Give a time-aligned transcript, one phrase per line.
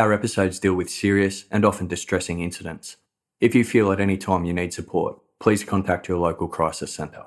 [0.00, 2.96] Our episodes deal with serious and often distressing incidents.
[3.38, 7.26] If you feel at any time you need support, please contact your local crisis centre.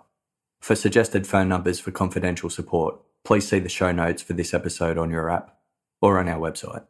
[0.59, 4.98] For suggested phone numbers for confidential support, please see the show notes for this episode
[4.98, 5.55] on your app
[6.02, 6.84] or on our website.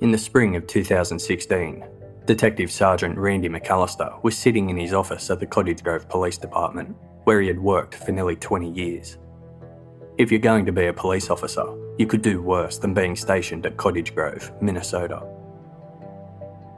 [0.00, 1.84] In the spring of 2016,
[2.24, 6.96] Detective Sergeant Randy McAllister was sitting in his office at the Cottage Grove Police Department,
[7.24, 9.18] where he had worked for nearly 20 years.
[10.18, 11.66] If you're going to be a police officer,
[11.98, 15.22] you could do worse than being stationed at Cottage Grove, Minnesota.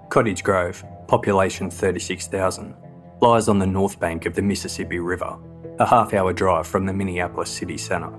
[0.08, 2.74] Cottage Grove, population 36,000,
[3.20, 5.38] lies on the north bank of the Mississippi River,
[5.78, 8.12] a half hour drive from the Minneapolis city centre.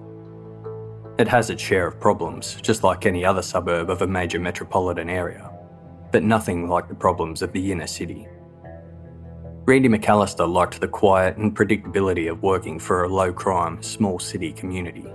[1.17, 5.09] It has its share of problems, just like any other suburb of a major metropolitan
[5.09, 5.51] area,
[6.13, 8.29] but nothing like the problems of the inner city.
[9.69, 14.51] Randy McAllister liked the quiet and predictability of working for a low crime, small city
[14.51, 15.05] community.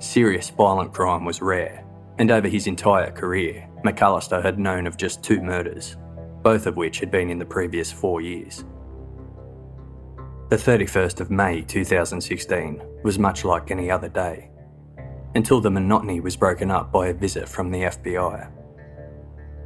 [0.00, 1.84] Serious violent crime was rare,
[2.18, 5.96] and over his entire career, McAllister had known of just two murders,
[6.42, 8.64] both of which had been in the previous four years.
[10.48, 14.50] The 31st of May 2016 was much like any other day,
[15.36, 18.50] until the monotony was broken up by a visit from the FBI.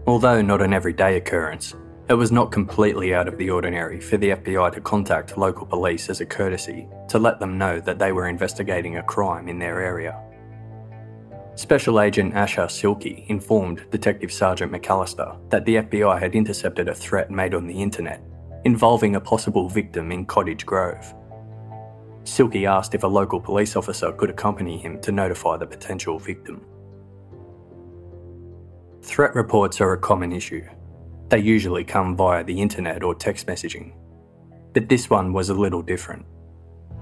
[0.07, 1.75] Although not an everyday occurrence,
[2.09, 6.09] it was not completely out of the ordinary for the FBI to contact local police
[6.09, 9.81] as a courtesy to let them know that they were investigating a crime in their
[9.81, 10.23] area.
[11.57, 17.31] Special Agent Asher Silky informed Detective Sergeant McAllister that the FBI had intercepted a threat
[17.31, 18.23] made on the internet
[18.65, 21.15] involving a possible victim in Cottage Grove.
[22.25, 26.65] Silky asked if a local police officer could accompany him to notify the potential victim.
[29.03, 30.65] Threat reports are a common issue.
[31.29, 33.93] They usually come via the internet or text messaging.
[34.73, 36.25] But this one was a little different.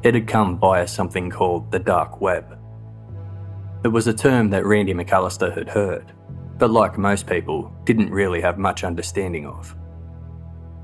[0.02, 2.58] It had come via something called the dark web.
[3.84, 6.12] It was a term that Randy McAllister had heard,
[6.58, 9.76] but like most people, didn't really have much understanding of.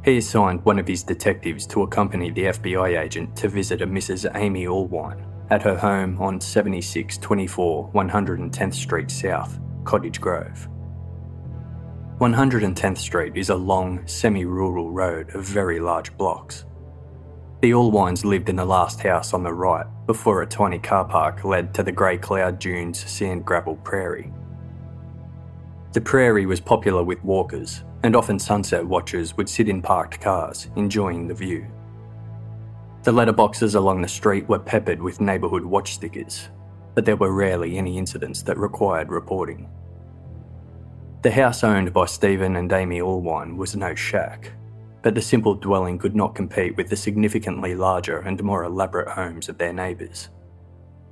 [0.05, 4.31] He assigned one of his detectives to accompany the FBI agent to visit a Mrs.
[4.35, 10.69] Amy Allwine at her home on 7624 110th Street South, Cottage Grove.
[12.21, 16.67] 110th Street is a long, semi rural road of very large blocks.
[17.63, 21.45] The Allwines lived in the last house on the right before a tiny car park
[21.45, 24.31] led to the grey cloud dunes sand gravel prairie.
[25.95, 30.69] The prairie was popular with walkers, and often sunset watchers would sit in parked cars,
[30.77, 31.67] enjoying the view.
[33.03, 36.51] The letterboxes along the street were peppered with neighbourhood watch stickers,
[36.95, 39.71] but there were rarely any incidents that required reporting.
[41.23, 44.53] The house owned by Stephen and Amy Allwine was no shack,
[45.03, 49.51] but the simple dwelling could not compete with the significantly larger and more elaborate homes
[49.51, 50.31] of their neighbours.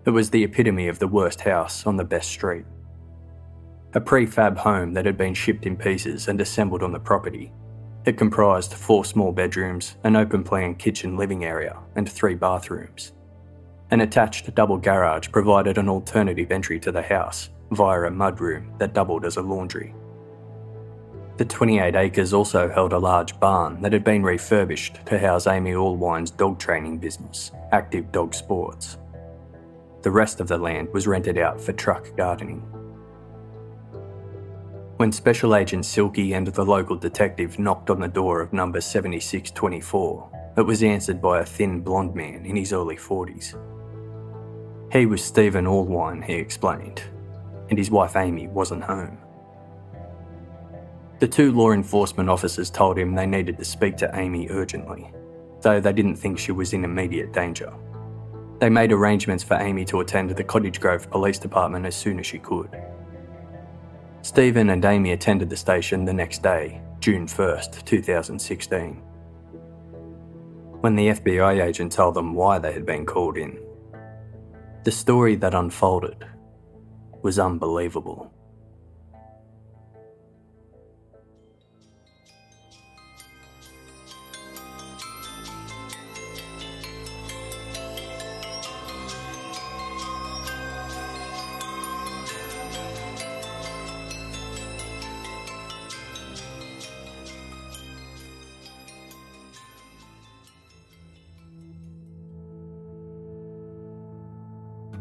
[0.06, 2.64] It was the epitome of the worst house on the best street.
[3.92, 7.52] A prefab home that had been shipped in pieces and assembled on the property.
[8.06, 13.12] It comprised four small bedrooms, an open plan kitchen living area, and three bathrooms.
[13.90, 18.94] An attached double garage provided an alternative entry to the house via a mudroom that
[18.94, 19.94] doubled as a laundry.
[21.38, 25.70] The 28 acres also held a large barn that had been refurbished to house Amy
[25.70, 28.98] Allwine's dog training business, Active Dog Sports.
[30.02, 32.58] The rest of the land was rented out for truck gardening.
[34.96, 40.54] When Special Agent Silky and the local detective knocked on the door of number 7624,
[40.56, 43.54] it was answered by a thin blonde man in his early 40s.
[44.90, 47.00] He was Stephen Allwine, he explained,
[47.70, 49.18] and his wife Amy wasn't home.
[51.18, 55.12] The two law enforcement officers told him they needed to speak to Amy urgently,
[55.62, 57.72] though they didn't think she was in immediate danger.
[58.60, 62.26] They made arrangements for Amy to attend the Cottage Grove Police Department as soon as
[62.26, 62.80] she could.
[64.22, 69.02] Stephen and Amy attended the station the next day, June 1st, 2016.
[70.80, 73.58] When the FBI agent told them why they had been called in,
[74.84, 76.24] the story that unfolded
[77.22, 78.32] was unbelievable.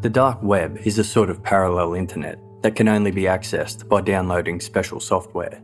[0.08, 4.00] The dark web is a sort of parallel internet that can only be accessed by
[4.00, 5.62] downloading special software.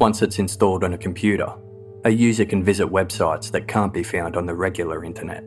[0.00, 1.52] Once it's installed on a computer,
[2.06, 5.44] a user can visit websites that can't be found on the regular internet.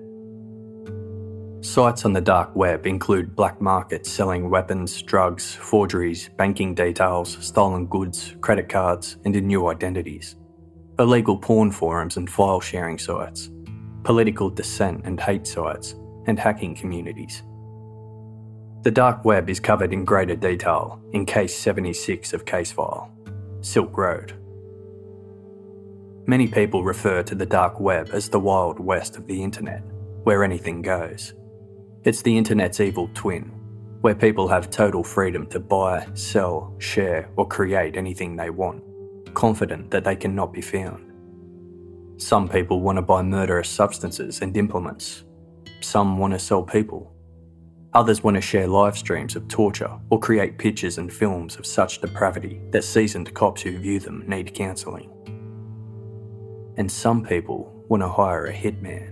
[1.66, 7.88] Sites on the dark web include black markets selling weapons, drugs, forgeries, banking details, stolen
[7.88, 10.36] goods, credit cards, and new identities.
[11.00, 13.50] Illegal porn forums and file sharing sites,
[14.04, 15.96] political dissent and hate sites,
[16.28, 17.42] and hacking communities.
[18.84, 23.12] The dark web is covered in greater detail in Case 76 of Casefile
[23.62, 24.34] Silk Road.
[26.26, 29.84] Many people refer to the dark web as the wild west of the internet,
[30.24, 31.36] where anything goes.
[32.06, 33.52] It's the internet's evil twin,
[34.02, 38.84] where people have total freedom to buy, sell, share, or create anything they want,
[39.36, 41.12] confident that they cannot be found.
[42.20, 45.24] Some people want to buy murderous substances and implements.
[45.82, 47.14] Some want to sell people.
[47.94, 52.00] Others want to share live streams of torture or create pictures and films of such
[52.00, 55.12] depravity that seasoned cops who view them need counselling.
[56.78, 59.10] And some people want to hire a hitman.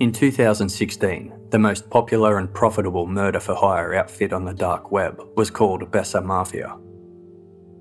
[0.00, 5.22] In 2016, the most popular and profitable murder for hire outfit on the dark web
[5.36, 6.76] was called Besa Mafia.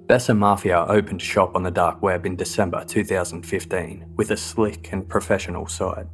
[0.05, 5.09] Besa Mafia opened shop on the dark web in December 2015 with a slick and
[5.09, 6.05] professional site.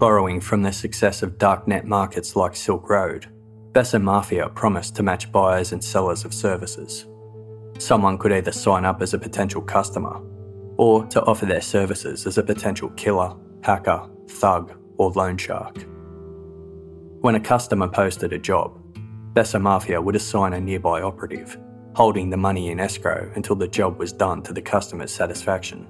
[0.00, 3.26] Borrowing from the success of darknet markets like Silk Road,
[3.72, 7.04] Besa Mafia promised to match buyers and sellers of services.
[7.76, 10.22] Someone could either sign up as a potential customer
[10.78, 15.76] or to offer their services as a potential killer, hacker, thug, or loan shark.
[17.20, 18.80] When a customer posted a job,
[19.34, 21.58] Besa Mafia would assign a nearby operative,
[21.94, 25.86] holding the money in escrow until the job was done to the customer's satisfaction.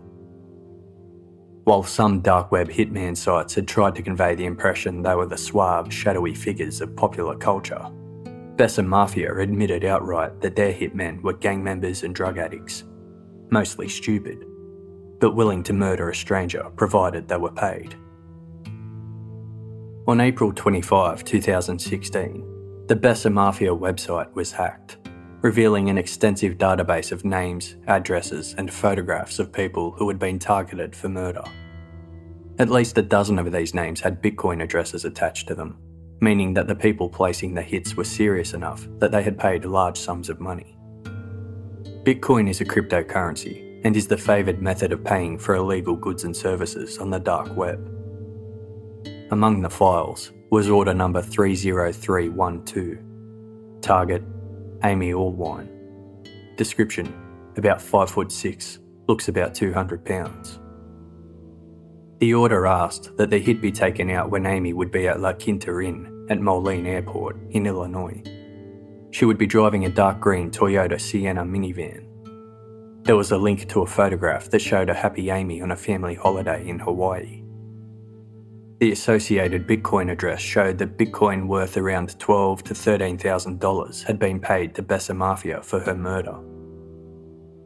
[1.65, 5.37] While some dark web hitman sites had tried to convey the impression they were the
[5.37, 7.87] suave, shadowy figures of popular culture,
[8.57, 12.85] Besa Mafia admitted outright that their hitmen were gang members and drug addicts,
[13.51, 14.45] mostly stupid,
[15.19, 17.95] but willing to murder a stranger provided they were paid.
[20.07, 24.97] On April 25, 2016, the Besa Mafia website was hacked,
[25.43, 30.95] revealing an extensive database of names, addresses, and photographs of people who had been targeted
[30.95, 31.45] for murder.
[32.59, 35.79] At least a dozen of these names had Bitcoin addresses attached to them,
[36.21, 39.97] meaning that the people placing the hits were serious enough that they had paid large
[39.99, 40.77] sums of money.
[42.05, 46.37] Bitcoin is a cryptocurrency and is the favoured method of paying for illegal goods and
[46.37, 47.79] services on the dark web.
[49.31, 52.99] Among the files was order number 30312.
[53.81, 54.23] Target
[54.85, 55.69] Amy Allwine.
[56.57, 57.13] Description
[57.57, 58.79] about 5 foot 6,
[59.09, 60.59] looks about 200 pounds.
[62.21, 65.33] The order asked that the hit be taken out when Amy would be at La
[65.33, 68.23] Quinta Inn at Moline Airport in Illinois.
[69.11, 72.07] She would be driving a dark green Toyota Sienna minivan.
[73.05, 76.15] There was a link to a photograph that showed a happy Amy on a family
[76.15, 77.40] holiday in Hawaii.
[78.81, 84.19] The associated Bitcoin address showed that Bitcoin worth around twelve to thirteen thousand dollars had
[84.19, 86.39] been paid to Besa Mafia for her murder.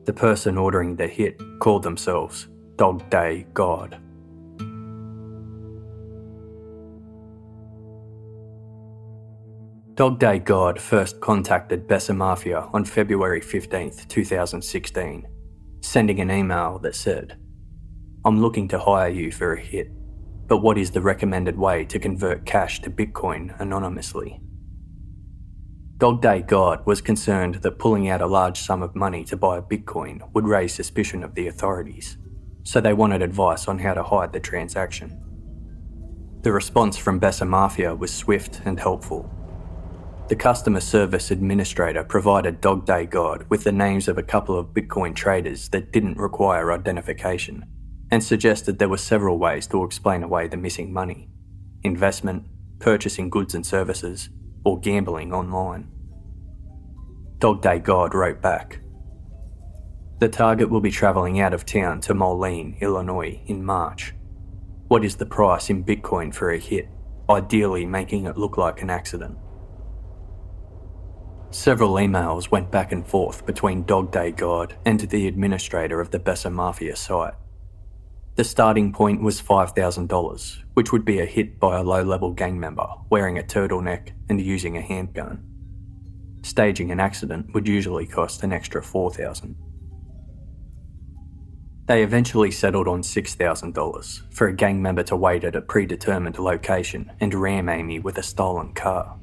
[0.07, 4.01] The person ordering the hit called themselves Dog Day God.
[9.95, 15.29] Dog Day God first contacted Besa Mafia on February 15, 2016,
[15.81, 17.39] sending an email that said,
[18.25, 19.93] I'm looking to hire you for a hit.
[20.47, 24.41] But what is the recommended way to convert cash to Bitcoin anonymously?
[25.97, 29.61] Dog Day God was concerned that pulling out a large sum of money to buy
[29.61, 32.19] Bitcoin would raise suspicion of the authorities,
[32.63, 35.19] so they wanted advice on how to hide the transaction.
[36.43, 39.31] The response from Besa Mafia was swift and helpful.
[40.29, 44.75] The customer service administrator provided Dog Day God with the names of a couple of
[44.75, 47.65] Bitcoin traders that didn't require identification
[48.15, 51.29] and suggested there were several ways to explain away the missing money
[51.83, 52.47] investment,
[52.79, 54.31] purchasing goods and services,
[54.65, 55.91] or gambling online.
[57.39, 58.79] Dog Day God wrote back
[60.21, 64.15] The target will be travelling out of town to Moline, Illinois in March.
[64.87, 66.89] What is the price in Bitcoin for a hit,
[67.29, 69.37] ideally making it look like an accident?
[71.51, 76.21] Several emails went back and forth between Dog Day God and the administrator of the
[76.21, 77.35] Besa Mafia site.
[78.37, 82.59] The starting point was $5,000, which would be a hit by a low level gang
[82.59, 85.45] member wearing a turtleneck and using a handgun.
[86.43, 89.55] Staging an accident would usually cost an extra 4000
[91.87, 97.13] They eventually settled on $6,000 for a gang member to wait at a predetermined location
[97.21, 99.17] and ram Amy with a stolen car.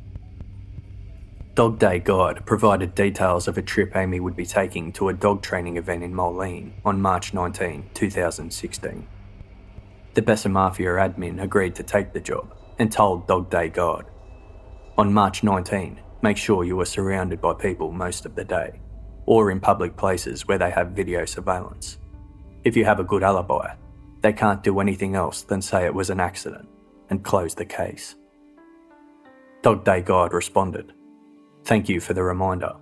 [1.54, 5.42] Dog Day God provided details of a trip Amy would be taking to a dog
[5.42, 9.06] training event in Moline on March 19, 2016.
[10.14, 14.06] The Besa Mafia admin agreed to take the job and told Dog Day God
[14.98, 18.80] On March 19, make sure you are surrounded by people most of the day,
[19.26, 21.98] or in public places where they have video surveillance.
[22.64, 23.76] If you have a good alibi,
[24.22, 26.70] they can't do anything else than say it was an accident
[27.10, 28.16] and close the case.
[29.62, 30.94] Dog Day God responded,
[31.64, 32.76] Thank you for the reminder.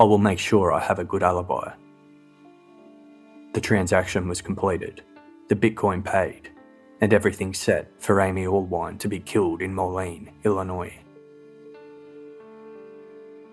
[0.00, 1.72] I will make sure I have a good alibi.
[3.52, 5.02] The transaction was completed,
[5.48, 6.50] the Bitcoin paid,
[7.00, 10.92] and everything set for Amy Allwine to be killed in Moline, Illinois.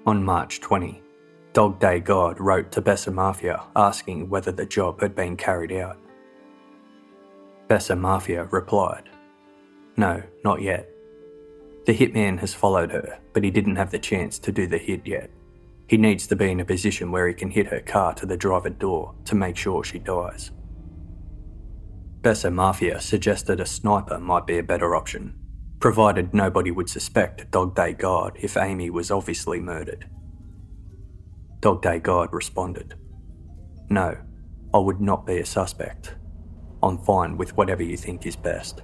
[0.08, 1.04] On March 20,
[1.54, 5.98] Dog Day God wrote to Besa Mafia asking whether the job had been carried out.
[7.68, 9.10] Besa Mafia replied,
[9.98, 10.90] No, not yet.
[11.85, 15.01] The hitman has followed her, but he didn't have the chance to do the hit
[15.05, 15.31] yet.
[15.88, 18.38] He needs to be in a position where he can hit her car to the
[18.38, 20.51] driver door to make sure she dies.
[22.21, 25.35] Besa Mafia suggested a sniper might be a better option,
[25.79, 30.07] provided nobody would suspect Dog Day God if Amy was obviously murdered.
[31.61, 32.93] Dog Day God responded,
[33.89, 34.15] No,
[34.71, 36.15] I would not be a suspect.
[36.83, 38.83] I'm fine with whatever you think is best.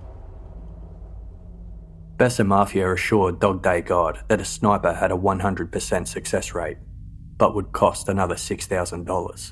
[2.17, 6.77] Besa Mafia assured Dog Day God that a sniper had a 100% success rate,
[7.37, 9.51] but would cost another $6,000.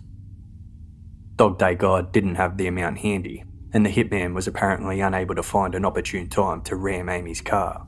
[1.35, 5.43] Dog Day God didn't have the amount handy, and the hitman was apparently unable to
[5.43, 7.85] find an opportune time to ram Amy's car,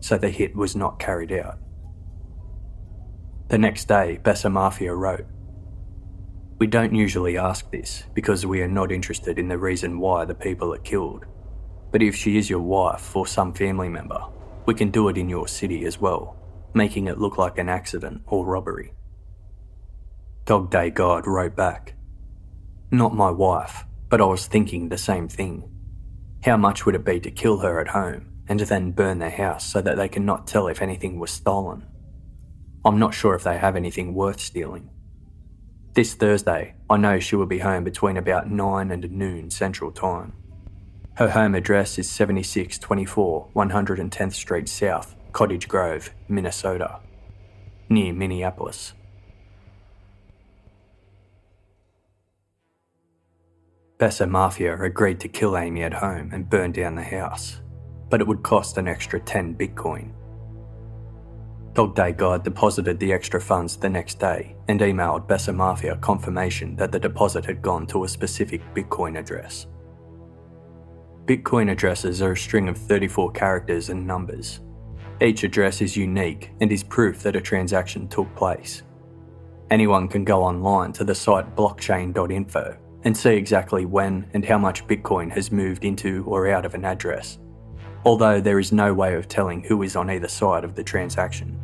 [0.00, 1.58] so the hit was not carried out.
[3.48, 5.26] The next day, Besa Mafia wrote,
[6.58, 10.34] We don't usually ask this because we are not interested in the reason why the
[10.34, 11.26] people are killed.
[11.90, 14.22] But if she is your wife or some family member,
[14.66, 16.36] we can do it in your city as well,
[16.74, 18.92] making it look like an accident or robbery.
[20.44, 21.94] Dog Day God wrote back,
[22.90, 25.68] Not my wife, but I was thinking the same thing.
[26.42, 29.64] How much would it be to kill her at home and then burn their house
[29.64, 31.86] so that they cannot tell if anything was stolen?
[32.84, 34.90] I'm not sure if they have anything worth stealing.
[35.92, 40.32] This Thursday, I know she will be home between about 9 and noon Central Time.
[41.14, 47.00] Her home address is 7624 110th Street South, Cottage Grove, Minnesota,
[47.88, 48.94] near Minneapolis.
[53.98, 57.60] Besa Mafia agreed to kill Amy at home and burn down the house,
[58.08, 60.12] but it would cost an extra 10 Bitcoin.
[61.74, 66.74] Dog Day God deposited the extra funds the next day and emailed Besa Mafia confirmation
[66.76, 69.66] that the deposit had gone to a specific Bitcoin address.
[71.30, 74.58] Bitcoin addresses are a string of 34 characters and numbers.
[75.20, 78.82] Each address is unique and is proof that a transaction took place.
[79.70, 84.84] Anyone can go online to the site blockchain.info and see exactly when and how much
[84.88, 87.38] Bitcoin has moved into or out of an address,
[88.04, 91.56] although there is no way of telling who is on either side of the transaction.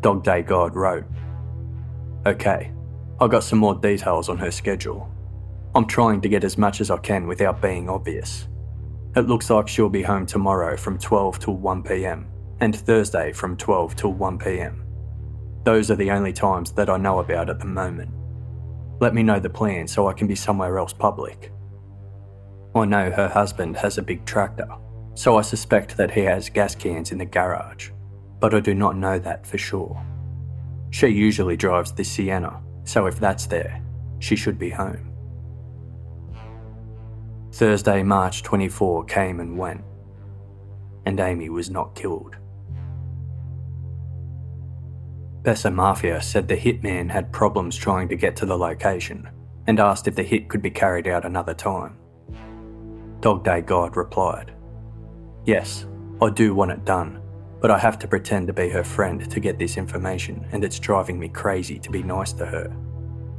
[0.00, 1.04] Dog Day God wrote,
[2.26, 2.72] Okay,
[3.20, 5.15] I got some more details on her schedule.
[5.76, 8.48] I'm trying to get as much as I can without being obvious.
[9.14, 12.28] It looks like she'll be home tomorrow from 12 till 1 pm
[12.60, 14.86] and Thursday from 12 till 1 pm.
[15.64, 18.10] Those are the only times that I know about at the moment.
[19.00, 21.52] Let me know the plan so I can be somewhere else public.
[22.74, 24.68] I know her husband has a big tractor,
[25.12, 27.90] so I suspect that he has gas cans in the garage,
[28.40, 30.02] but I do not know that for sure.
[30.88, 33.82] She usually drives the Sienna, so if that's there,
[34.20, 35.05] she should be home.
[37.56, 39.82] Thursday, March 24 came and went,
[41.06, 42.36] and Amy was not killed.
[45.40, 49.26] Besa Mafia said the hitman had problems trying to get to the location
[49.66, 51.96] and asked if the hit could be carried out another time.
[53.20, 54.52] Dog Day God replied,
[55.46, 55.86] Yes,
[56.20, 57.22] I do want it done,
[57.62, 60.78] but I have to pretend to be her friend to get this information, and it's
[60.78, 62.66] driving me crazy to be nice to her.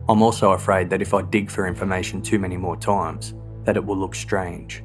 [0.10, 3.36] I'm also afraid that if I dig for information too many more times,
[3.68, 4.82] that it will look strange.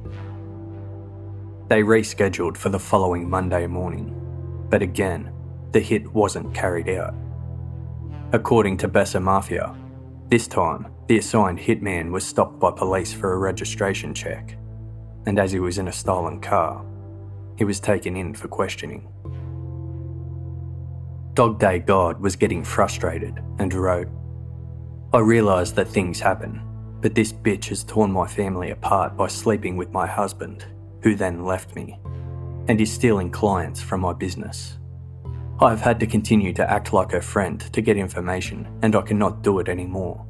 [1.69, 4.13] They rescheduled for the following Monday morning,
[4.69, 5.31] but again,
[5.71, 7.15] the hit wasn't carried out.
[8.33, 9.73] According to Besa Mafia,
[10.27, 14.57] this time the assigned hitman was stopped by police for a registration check,
[15.27, 16.85] and as he was in a stolen car,
[17.57, 19.07] he was taken in for questioning.
[21.35, 24.09] Dog Day God was getting frustrated and wrote,
[25.13, 26.61] I realise that things happen,
[27.03, 30.65] But this bitch has torn my family apart by sleeping with my husband,
[31.01, 31.99] who then left me,
[32.69, 34.77] and is stealing clients from my business.
[35.59, 39.01] I have had to continue to act like her friend to get information, and I
[39.01, 40.25] cannot do it anymore.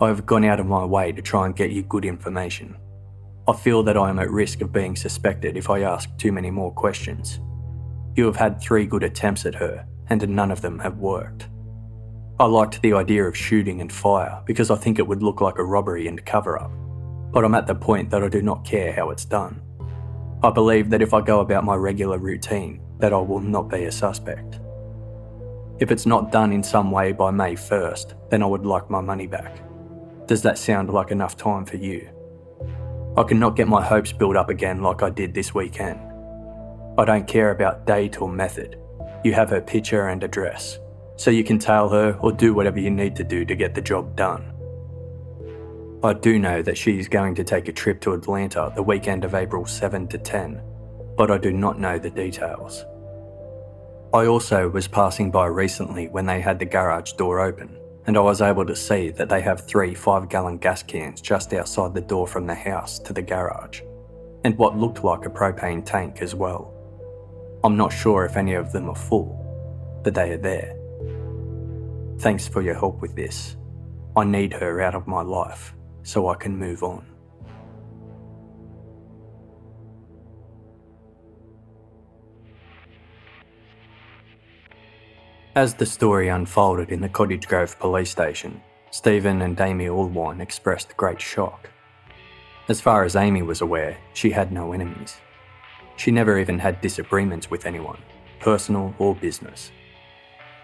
[0.00, 2.76] I have gone out of my way to try and get you good information.
[3.48, 6.52] I feel that I am at risk of being suspected if I ask too many
[6.52, 7.40] more questions.
[8.14, 11.48] You have had three good attempts at her, and none of them have worked.
[12.40, 15.58] I liked the idea of shooting and fire because I think it would look like
[15.58, 16.70] a robbery and cover up,
[17.32, 19.60] but I'm at the point that I do not care how it's done.
[20.44, 23.86] I believe that if I go about my regular routine, that I will not be
[23.86, 24.60] a suspect.
[25.80, 29.00] If it's not done in some way by May 1st, then I would like my
[29.00, 29.58] money back.
[30.26, 32.08] Does that sound like enough time for you?
[33.16, 35.98] I cannot get my hopes built up again like I did this weekend.
[36.98, 38.78] I don't care about date or method.
[39.24, 40.78] You have her picture and address
[41.18, 43.82] so you can tail her or do whatever you need to do to get the
[43.82, 44.54] job done.
[46.02, 49.24] I do know that she is going to take a trip to Atlanta the weekend
[49.24, 50.62] of April 7 to 10,
[51.16, 52.84] but I do not know the details.
[54.14, 58.20] I also was passing by recently when they had the garage door open, and I
[58.20, 62.00] was able to see that they have three 5 gallon gas cans just outside the
[62.00, 63.80] door from the house to the garage,
[64.44, 66.72] and what looked like a propane tank as well.
[67.64, 70.77] I'm not sure if any of them are full, but they are there.
[72.18, 73.56] Thanks for your help with this.
[74.16, 77.06] I need her out of my life so I can move on.
[85.54, 90.96] As the story unfolded in the Cottage Grove police station, Stephen and Amy Allwine expressed
[90.96, 91.70] great shock.
[92.68, 95.16] As far as Amy was aware, she had no enemies.
[95.96, 97.98] She never even had disagreements with anyone,
[98.40, 99.70] personal or business.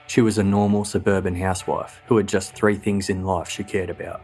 [0.06, 3.90] She was a normal suburban housewife who had just three things in life she cared
[3.90, 4.20] about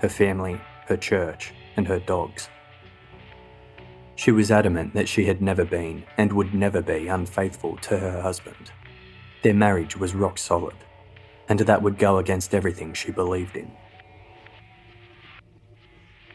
[0.00, 2.48] her family, her church, and her dogs.
[4.14, 8.20] She was adamant that she had never been and would never be unfaithful to her
[8.20, 8.70] husband.
[9.42, 10.76] Their marriage was rock solid,
[11.48, 13.70] and that would go against everything she believed in.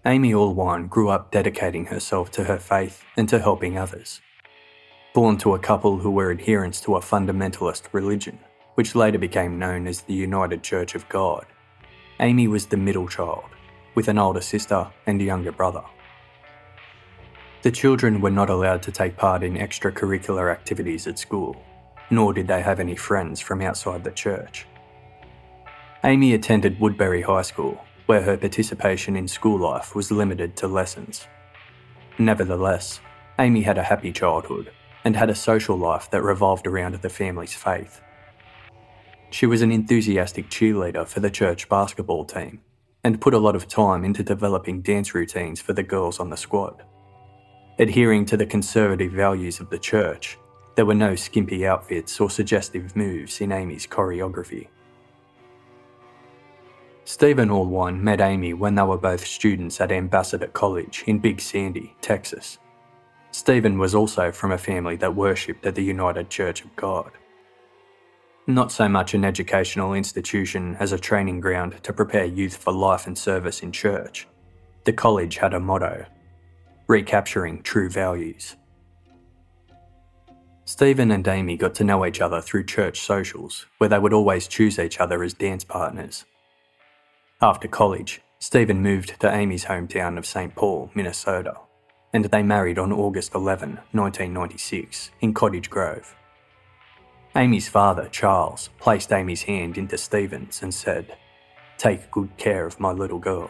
[0.05, 4.19] Amy Allwine grew up dedicating herself to her faith and to helping others.
[5.13, 8.39] Born to a couple who were adherents to a fundamentalist religion,
[8.75, 11.45] which later became known as the United Church of God.
[12.19, 13.49] Amy was the middle child,
[13.95, 15.83] with an older sister and a younger brother.
[17.63, 21.55] The children were not allowed to take part in extracurricular activities at school,
[22.09, 24.67] nor did they have any friends from outside the church.
[26.03, 31.25] Amy attended Woodbury High School, where her participation in school life was limited to lessons.
[32.17, 32.99] Nevertheless,
[33.39, 34.71] Amy had a happy childhood
[35.05, 38.01] and had a social life that revolved around the family's faith.
[39.33, 42.61] She was an enthusiastic cheerleader for the church basketball team
[43.03, 46.37] and put a lot of time into developing dance routines for the girls on the
[46.37, 46.83] squad.
[47.79, 50.37] Adhering to the conservative values of the church,
[50.75, 54.67] there were no skimpy outfits or suggestive moves in Amy's choreography.
[57.03, 61.95] Stephen Allwine met Amy when they were both students at Ambassador College in Big Sandy,
[62.01, 62.59] Texas.
[63.31, 67.11] Stephen was also from a family that worshipped at the United Church of God.
[68.45, 73.07] Not so much an educational institution as a training ground to prepare youth for life
[73.07, 74.27] and service in church.
[74.83, 76.05] The college had a motto
[76.87, 78.57] recapturing true values.
[80.65, 84.47] Stephen and Amy got to know each other through church socials, where they would always
[84.47, 86.25] choose each other as dance partners.
[87.41, 90.53] After college, Stephen moved to Amy's hometown of St.
[90.53, 91.55] Paul, Minnesota,
[92.13, 96.15] and they married on August 11, 1996, in Cottage Grove.
[97.35, 101.17] Amy's father, Charles, placed Amy's hand into Stephen's and said,
[101.79, 103.49] Take good care of my little girl.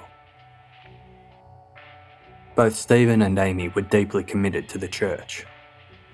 [2.56, 5.46] Both Stephen and Amy were deeply committed to the church.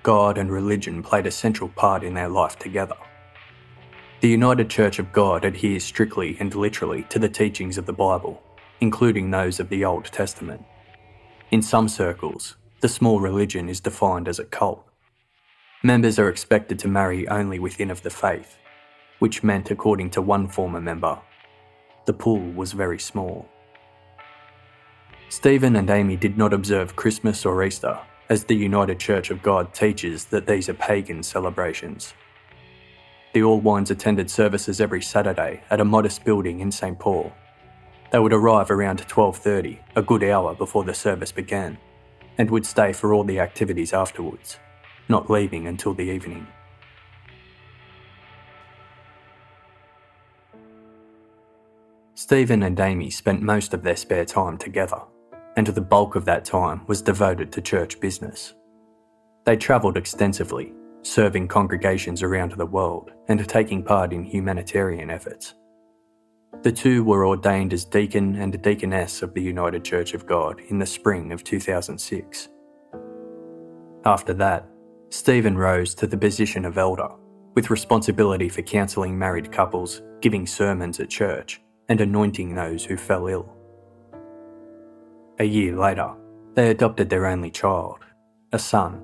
[0.02, 2.96] God and religion played a central part in their life together.
[4.20, 8.42] The United Church of God adheres strictly and literally to the teachings of the Bible,
[8.80, 10.64] including those of the Old Testament.
[11.52, 14.89] In some circles, the small religion is defined as a cult.
[15.82, 18.58] Members are expected to marry only within of the faith,
[19.18, 21.18] which meant, according to one former member,
[22.04, 23.48] the pool was very small.
[25.30, 29.72] Stephen and Amy did not observe Christmas or Easter, as the United Church of God
[29.72, 32.12] teaches that these are pagan celebrations.
[33.32, 36.98] The Allwines attended services every Saturday at a modest building in St.
[36.98, 37.32] Paul.
[38.12, 41.78] They would arrive around 12:30, a good hour before the service began,
[42.36, 44.58] and would stay for all the activities afterwards
[45.10, 46.46] not leaving until the evening.
[52.14, 55.00] Stephen and Amy spent most of their spare time together,
[55.56, 58.54] and the bulk of that time was devoted to church business.
[59.44, 65.54] They travelled extensively, serving congregations around the world and taking part in humanitarian efforts.
[66.62, 70.78] The two were ordained as deacon and deaconess of the United Church of God in
[70.78, 72.48] the spring of 2006.
[74.04, 74.66] After that,
[75.10, 77.08] Stephen rose to the position of elder,
[77.54, 83.26] with responsibility for counselling married couples, giving sermons at church, and anointing those who fell
[83.26, 83.52] ill.
[85.40, 86.14] A year later,
[86.54, 87.98] they adopted their only child,
[88.52, 89.02] a son,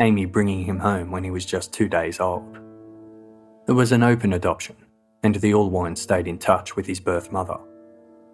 [0.00, 2.58] Amy bringing him home when he was just two days old.
[3.68, 4.76] It was an open adoption,
[5.22, 7.58] and the Allwine stayed in touch with his birth mother.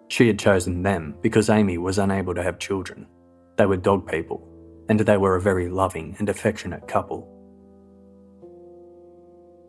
[0.09, 3.07] She had chosen them because Amy was unable to have children.
[3.57, 4.45] They were dog people,
[4.89, 7.27] and they were a very loving and affectionate couple.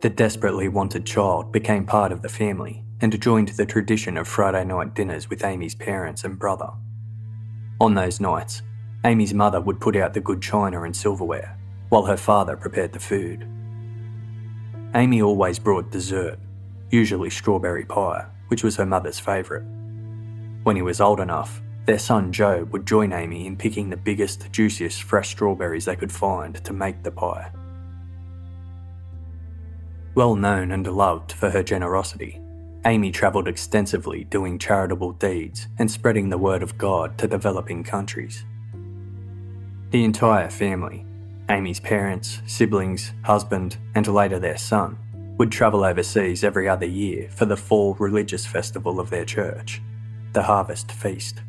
[0.01, 4.65] The desperately wanted child became part of the family and joined the tradition of Friday
[4.65, 6.71] night dinners with Amy's parents and brother.
[7.79, 8.63] On those nights,
[9.05, 11.57] Amy's mother would put out the good china and silverware,
[11.89, 13.47] while her father prepared the food.
[14.95, 16.39] Amy always brought dessert,
[16.89, 19.63] usually strawberry pie, which was her mother's favourite.
[20.63, 24.49] When he was old enough, their son Joe would join Amy in picking the biggest,
[24.53, 27.51] juiciest fresh strawberries they could find to make the pie.
[30.15, 32.39] Well known and loved for her generosity,
[32.85, 38.45] Amy travelled extensively doing charitable deeds and spreading the word of God to developing countries.
[39.89, 41.05] The entire family,
[41.49, 44.97] Amy's parents, siblings, husband, and later their son,
[45.37, 49.81] would travel overseas every other year for the fall religious festival of their church,
[50.31, 51.41] the Harvest Feast.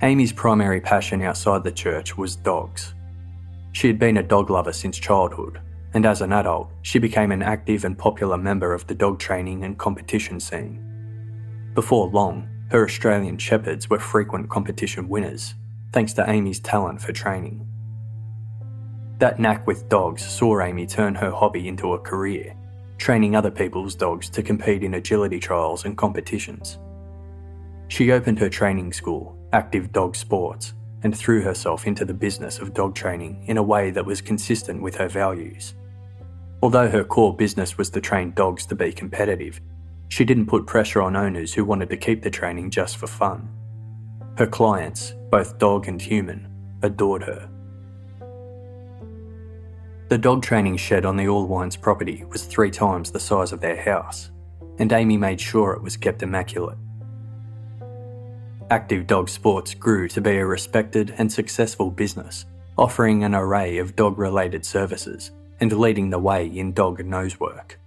[0.00, 2.94] Amy's primary passion outside the church was dogs.
[3.72, 5.60] She had been a dog lover since childhood,
[5.92, 9.64] and as an adult, she became an active and popular member of the dog training
[9.64, 11.72] and competition scene.
[11.74, 15.54] Before long, her Australian Shepherds were frequent competition winners,
[15.92, 17.66] thanks to Amy's talent for training.
[19.18, 22.54] That knack with dogs saw Amy turn her hobby into a career,
[22.98, 26.78] training other people's dogs to compete in agility trials and competitions.
[27.88, 32.74] She opened her training school, Active Dog Sports, and threw herself into the business of
[32.74, 35.74] dog training in a way that was consistent with her values.
[36.62, 39.60] Although her core business was to train dogs to be competitive,
[40.08, 43.48] she didn't put pressure on owners who wanted to keep the training just for fun.
[44.36, 46.48] Her clients, both dog and human,
[46.82, 47.48] adored her.
[50.08, 53.80] The dog training shed on the Allwines property was three times the size of their
[53.80, 54.30] house,
[54.78, 56.78] and Amy made sure it was kept immaculate.
[58.70, 62.44] Active Dog Sports grew to be a respected and successful business,
[62.76, 67.80] offering an array of dog related services and leading the way in dog nose work.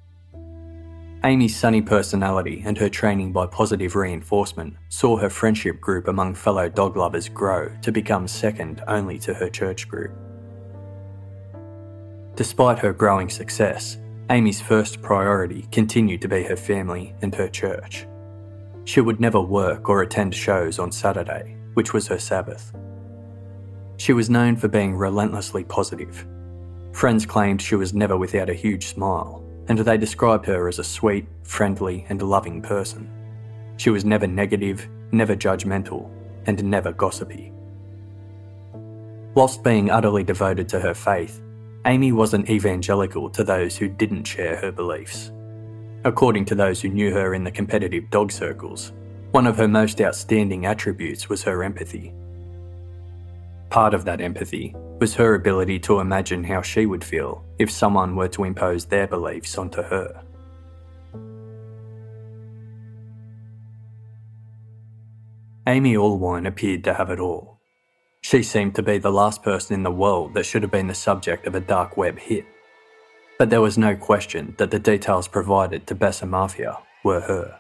[1.24, 6.67] Amy's sunny personality and her training by positive reinforcement saw her friendship group among fellow
[6.67, 10.12] dog lovers grow to become second only to her church group.
[12.36, 14.00] Despite her growing success,
[14.32, 18.08] Amy's first priority continued to be her family and her church.
[18.86, 22.74] She would never work or attend shows on Saturday, which was her Sabbath.
[23.98, 26.26] She was known for being relentlessly positive.
[26.94, 30.84] Friends claimed she was never without a huge smile, and they described her as a
[30.84, 33.10] sweet, friendly, and loving person.
[33.78, 36.10] She was never negative, never judgmental,
[36.46, 37.52] and never gossipy.
[39.34, 41.41] Whilst being utterly devoted to her faith,
[41.86, 45.32] Amy wasn't evangelical to those who didn't share her beliefs.
[46.03, 48.91] According to those who knew her in the competitive dog circles,
[49.31, 52.11] one of her most outstanding attributes was her empathy.
[53.69, 58.15] Part of that empathy was her ability to imagine how she would feel if someone
[58.15, 60.23] were to impose their beliefs onto her.
[65.67, 67.59] Amy Allwine appeared to have it all.
[68.21, 70.95] She seemed to be the last person in the world that should have been the
[70.95, 72.45] subject of a dark web hit.
[73.41, 77.60] But there was no question that the details provided to Besa Mafia were her.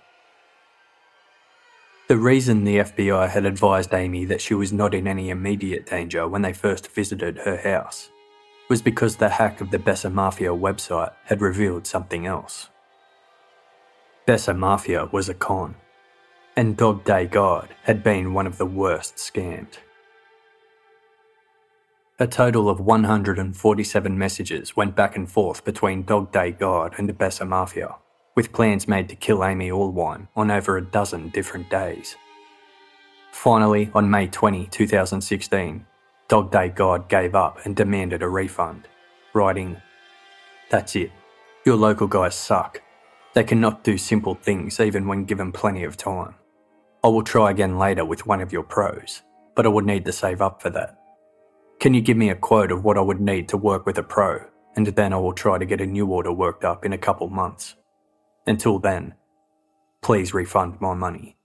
[2.07, 6.27] The reason the FBI had advised Amy that she was not in any immediate danger
[6.27, 8.11] when they first visited her house
[8.69, 12.69] was because the hack of the Besa Mafia website had revealed something else.
[14.27, 15.73] Besa Mafia was a con,
[16.55, 19.77] and Dog Day God had been one of the worst scammed.
[22.21, 27.13] A total of 147 messages went back and forth between Dog Day God and the
[27.13, 27.95] Besa Mafia,
[28.35, 32.15] with plans made to kill Amy Allwine on over a dozen different days.
[33.31, 35.83] Finally, on May 20, 2016,
[36.27, 38.87] Dog Day God gave up and demanded a refund,
[39.33, 39.81] writing,
[40.69, 41.11] That's it.
[41.65, 42.83] Your local guys suck.
[43.33, 46.35] They cannot do simple things even when given plenty of time.
[47.03, 49.23] I will try again later with one of your pros,
[49.55, 51.00] but I would need to save up for that.
[51.81, 54.03] Can you give me a quote of what I would need to work with a
[54.03, 56.97] pro, and then I will try to get a new order worked up in a
[56.97, 57.73] couple months?
[58.45, 59.15] Until then,
[60.03, 61.37] please refund my money.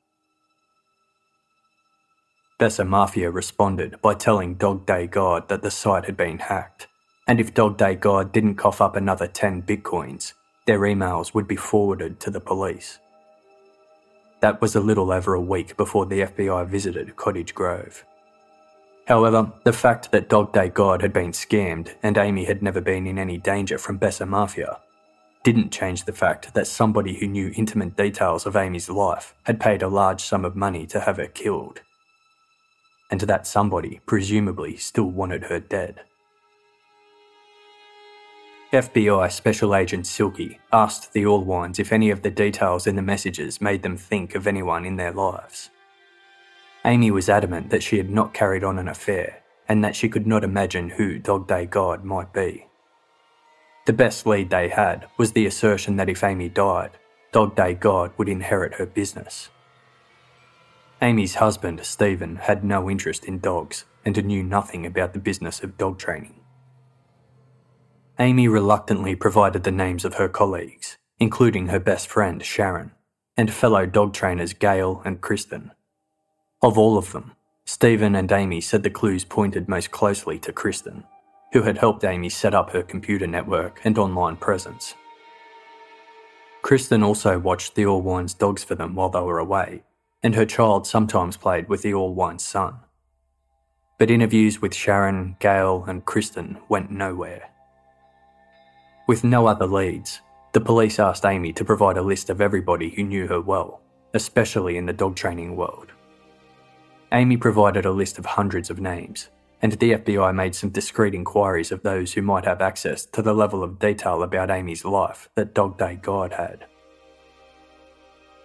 [2.59, 6.87] Besa Mafia responded by telling Dog Day God that the site had been hacked,
[7.27, 10.35] and if Dog Day God didn't cough up another 10 bitcoins,
[10.67, 12.99] their emails would be forwarded to the police.
[14.41, 18.05] That was a little over a week before the FBI visited Cottage Grove.
[19.07, 23.07] However, the fact that Dog Day God had been scammed and Amy had never been
[23.07, 24.79] in any danger from Besa Mafia
[25.45, 29.81] didn't change the fact that somebody who knew intimate details of Amy's life had paid
[29.81, 31.83] a large sum of money to have her killed
[33.13, 36.01] and that somebody presumably still wanted her dead.
[38.73, 43.61] FBI Special Agent Silky asked the Allwines if any of the details in the messages
[43.61, 45.71] made them think of anyone in their lives.
[46.87, 50.27] Amy was adamant that she had not carried on an affair and that she could
[50.27, 52.69] not imagine who Dog Day God might be.
[53.87, 56.93] The best lead they had was the assertion that if Amy died,
[57.33, 59.51] Dog Day God would inherit her business.
[61.03, 65.77] Amy's husband, Stephen, had no interest in dogs and knew nothing about the business of
[65.77, 66.41] dog training.
[68.19, 72.93] Amy reluctantly provided the names of her colleagues, including her best friend, Sharon,
[73.37, 75.73] and fellow dog trainers Gail and Kristen.
[76.63, 77.33] Of all of them,
[77.65, 81.05] Stephen and Amy said the clues pointed most closely to Kristen,
[81.53, 84.95] who had helped Amy set up her computer network and online presence.
[86.63, 89.83] Kristen also watched the Allwine's dogs for them while they were away
[90.27, 92.75] and her child sometimes played with the Allwine's son.
[93.97, 97.49] But interviews with Sharon, Gail, and Kristen went nowhere.
[99.07, 100.21] With no other leads,
[100.53, 103.81] the police asked Amy to provide a list of everybody who knew her well,
[104.15, 105.93] especially in the dog training world.
[107.13, 109.29] Amy provided a list of hundreds of names,
[109.63, 113.35] and the FBI made some discreet inquiries of those who might have access to the
[113.35, 116.67] level of detail about Amy's life that Dog Day God had.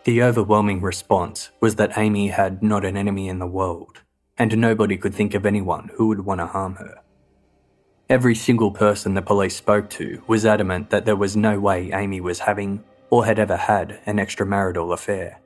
[0.03, 4.01] The overwhelming response was that Amy had not an enemy in the world,
[4.37, 7.01] and nobody could think of anyone who would want to harm her.
[8.09, 12.19] Every single person the police spoke to was adamant that there was no way Amy
[12.19, 15.39] was having or had ever had an extramarital affair.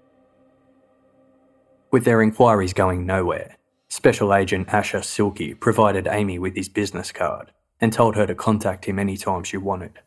[1.92, 3.58] With their inquiries going nowhere,
[3.90, 8.86] Special Agent Asher Silky provided Amy with his business card and told her to contact
[8.86, 10.00] him anytime she wanted.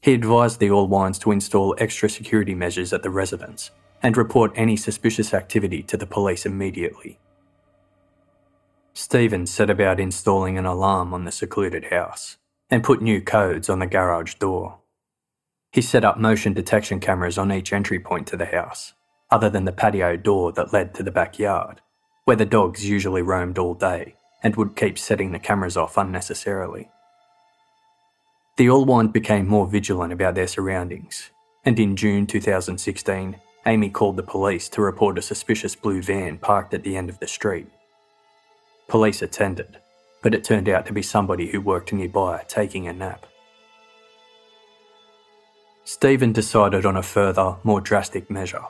[0.00, 3.70] He advised the Allwines to install extra security measures at the residence
[4.02, 7.18] and report any suspicious activity to the police immediately.
[8.94, 12.36] Stephen set about installing an alarm on the secluded house
[12.68, 14.78] and put new codes on the garage door.
[15.70, 18.92] He set up motion detection cameras on each entry point to the house,
[19.32, 21.80] other than the patio door that led to the backyard,
[22.26, 26.90] where the dogs usually roamed all day and would keep setting the cameras off unnecessarily.
[28.58, 31.30] The Allwine became more vigilant about their surroundings,
[31.64, 36.74] and in June 2016, Amy called the police to report a suspicious blue van parked
[36.74, 37.68] at the end of the street.
[38.86, 39.78] Police attended,
[40.22, 43.24] but it turned out to be somebody who worked nearby taking a nap.
[45.84, 48.64] Stephen decided on a further, more drastic measure.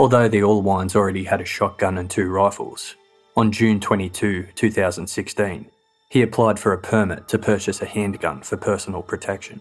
[0.00, 2.94] Although the Allwines already had a shotgun and two rifles,
[3.36, 5.66] on June 22, 2016,
[6.08, 9.60] he applied for a permit to purchase a handgun for personal protection.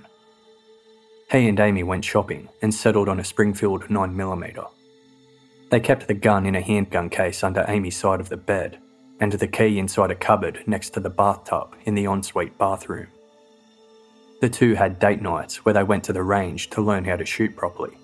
[1.32, 4.70] He and Amy went shopping and settled on a Springfield 9mm.
[5.72, 8.78] They kept the gun in a handgun case under Amy's side of the bed
[9.20, 13.08] and the key inside a cupboard next to the bathtub in the ensuite bathroom.
[14.40, 17.26] The two had date nights where they went to the range to learn how to
[17.26, 17.98] shoot properly.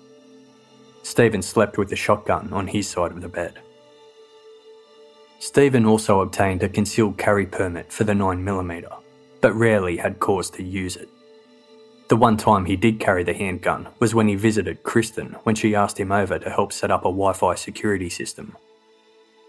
[1.04, 3.58] Stephen slept with the shotgun on his side of the bed.
[5.38, 8.90] Stephen also obtained a concealed carry permit for the 9mm,
[9.42, 11.10] but rarely had cause to use it.
[12.08, 15.74] The one time he did carry the handgun was when he visited Kristen when she
[15.74, 18.56] asked him over to help set up a Wi Fi security system.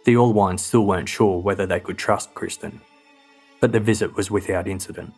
[0.03, 2.81] The Allwines still weren't sure whether they could trust Kristen,
[3.61, 5.13] but the visit was without incident.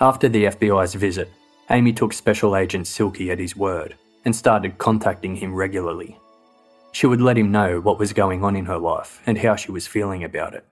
[0.00, 1.30] After the FBI's visit,
[1.70, 6.18] Amy took Special Agent Silky at his word and started contacting him regularly
[6.94, 9.72] she would let him know what was going on in her life and how she
[9.72, 10.64] was feeling about it.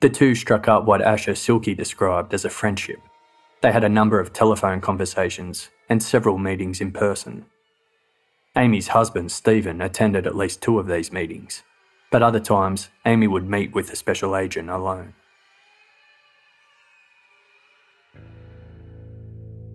[0.00, 2.98] The two struck up what Asher Silky described as a friendship.
[3.62, 7.46] They had a number of telephone conversations and several meetings in person.
[8.54, 11.62] Amy's husband, Stephen, attended at least two of these meetings,
[12.10, 15.14] but other times Amy would meet with the special agent alone.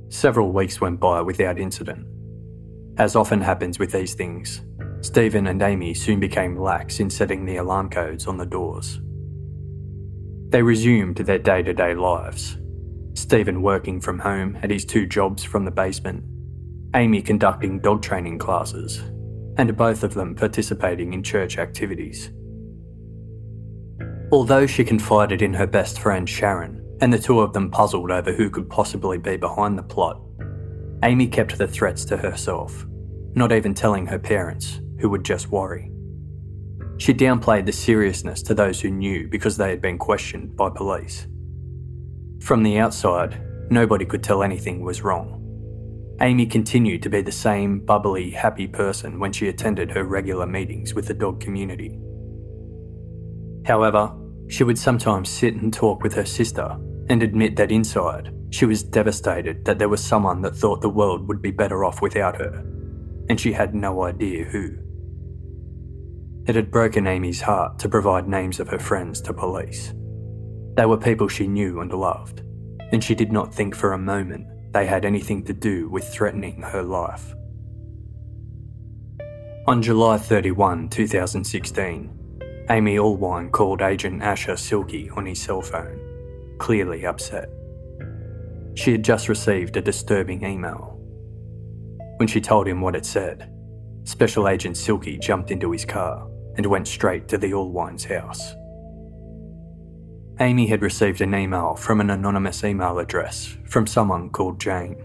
[0.09, 2.05] Several weeks went by without incident.
[2.97, 4.61] As often happens with these things,
[5.01, 9.01] Stephen and Amy soon became lax in setting the alarm codes on the doors.
[10.49, 12.57] They resumed their day to day lives.
[13.15, 16.23] Stephen working from home at his two jobs from the basement,
[16.95, 18.99] Amy conducting dog training classes,
[19.57, 22.29] and both of them participating in church activities.
[24.31, 28.31] Although she confided in her best friend Sharon, and the two of them puzzled over
[28.31, 30.21] who could possibly be behind the plot,
[31.03, 32.85] Amy kept the threats to herself,
[33.35, 35.91] not even telling her parents, who would just worry.
[36.97, 41.27] She downplayed the seriousness to those who knew because they had been questioned by police.
[42.41, 45.41] From the outside, nobody could tell anything was wrong.
[46.21, 50.93] Amy continued to be the same bubbly, happy person when she attended her regular meetings
[50.93, 51.99] with the dog community.
[53.65, 54.15] However,
[54.47, 56.77] she would sometimes sit and talk with her sister
[57.09, 61.27] and admit that inside, she was devastated that there was someone that thought the world
[61.27, 62.63] would be better off without her,
[63.27, 64.77] and she had no idea who.
[66.45, 69.91] It had broken Amy's heart to provide names of her friends to police.
[70.75, 72.43] They were people she knew and loved,
[72.91, 76.61] and she did not think for a moment they had anything to do with threatening
[76.61, 77.33] her life.
[79.65, 85.99] On July 31, 2016, Amy Allwine called agent Asher Silky on his cell phone,
[86.59, 87.49] clearly upset.
[88.75, 90.99] She had just received a disturbing email.
[92.17, 93.49] When she told him what it said,
[94.03, 98.53] Special Agent Silky jumped into his car and went straight to the Allwines' house.
[100.39, 105.03] Amy had received an email from an anonymous email address from someone called Jane.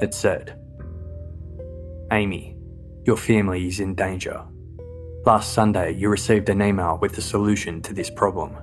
[0.00, 0.58] It said,
[2.10, 2.56] Amy,
[3.04, 4.42] your family is in danger.
[5.24, 8.56] Last Sunday, you received an email with the solution to this problem,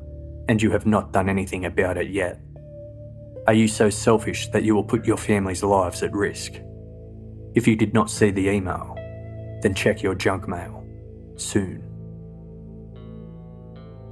[0.49, 2.41] and you have not done anything about it yet.
[3.47, 6.53] Are you so selfish that you will put your family's lives at risk?
[7.55, 8.95] If you did not see the email,
[9.61, 10.85] then check your junk mail
[11.35, 11.83] soon.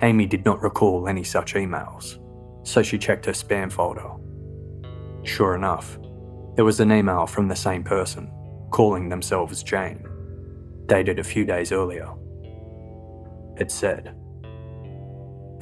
[0.02, 2.20] Amy did not recall any such emails,
[2.64, 4.12] so she checked her spam folder.
[5.24, 5.98] Sure enough,
[6.56, 8.32] there was an email from the same person,
[8.72, 10.06] calling themselves Jane,
[10.88, 12.12] dated a few days earlier.
[13.58, 14.16] It said,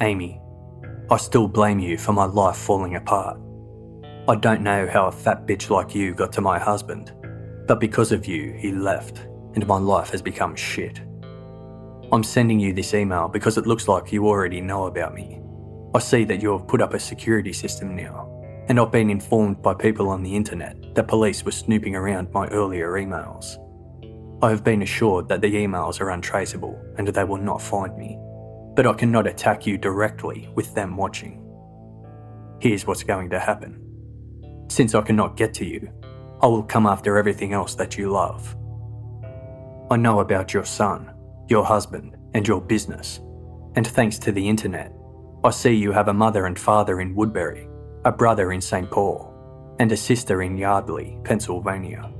[0.02, 0.40] Amy,
[1.10, 3.38] I still blame you for my life falling apart.
[4.28, 7.12] I don't know how a fat bitch like you got to my husband,
[7.68, 9.18] but because of you, he left,
[9.54, 11.00] and my life has become shit.
[12.10, 15.40] I'm sending you this email because it looks like you already know about me.
[15.94, 18.28] I see that you have put up a security system now,
[18.66, 22.48] and I've been informed by people on the internet that police were snooping around my
[22.48, 23.56] earlier emails.
[24.42, 28.18] I have been assured that the emails are untraceable and they will not find me,
[28.74, 31.44] but I cannot attack you directly with them watching.
[32.58, 33.85] Here's what's going to happen.
[34.68, 35.90] Since I cannot get to you,
[36.42, 38.56] I will come after everything else that you love.
[39.90, 41.12] I know about your son,
[41.48, 43.20] your husband, and your business.
[43.76, 44.92] And thanks to the internet,
[45.44, 47.68] I see you have a mother and father in Woodbury,
[48.04, 48.90] a brother in St.
[48.90, 49.32] Paul,
[49.78, 52.10] and a sister in Yardley, Pennsylvania.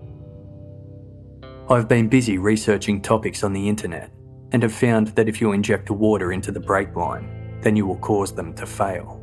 [1.69, 4.13] I've been busy researching topics on the internet
[4.53, 7.99] and have found that if you inject water into the brake line, then you will
[7.99, 9.21] cause them to fail.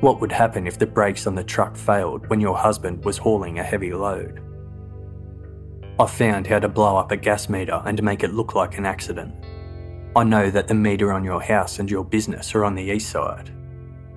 [0.00, 3.58] What would happen if the brakes on the truck failed when your husband was hauling
[3.58, 4.42] a heavy load?
[5.98, 8.84] I found how to blow up a gas meter and make it look like an
[8.84, 9.34] accident.
[10.14, 13.10] I know that the meter on your house and your business are on the east
[13.10, 13.50] side,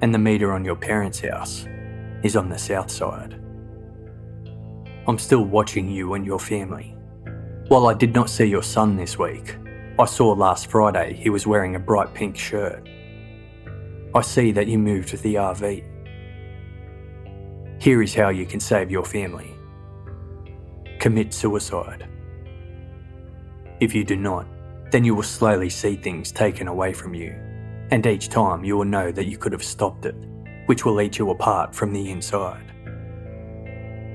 [0.02, 1.65] and the meter on your parents' house
[2.24, 3.39] is on the south side.
[5.08, 6.94] I'm still watching you and your family.
[7.70, 9.56] While I did not see your son this week,
[9.98, 12.88] I saw last Friday he was wearing a bright pink shirt.
[14.15, 15.83] I see that you moved with the RV.
[17.79, 19.55] Here is how you can save your family
[20.99, 22.10] commit suicide.
[23.79, 24.45] If you do not,
[24.91, 27.31] then you will slowly see things taken away from you,
[27.91, 30.15] and each time you will know that you could have stopped it,
[30.65, 32.65] which will eat you apart from the inside.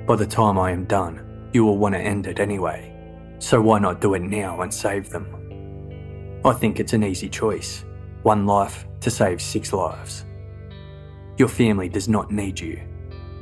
[0.07, 2.93] By the time I am done, you will want to end it anyway,
[3.39, 6.43] so why not do it now and save them?
[6.45, 7.85] I think it's an easy choice
[8.25, 10.25] one life to save six lives.
[11.37, 12.81] Your family does not need you,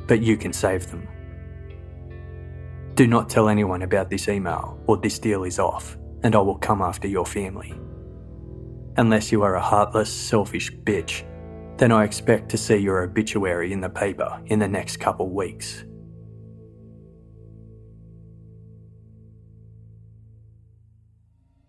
[0.07, 1.07] but you can save them.
[2.95, 6.57] Do not tell anyone about this email or this deal is off, and I will
[6.57, 7.73] come after your family.
[8.97, 11.23] Unless you are a heartless, selfish bitch,
[11.77, 15.85] then I expect to see your obituary in the paper in the next couple weeks.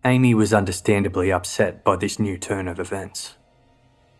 [0.05, 3.37] Amy was understandably upset by this new turn of events.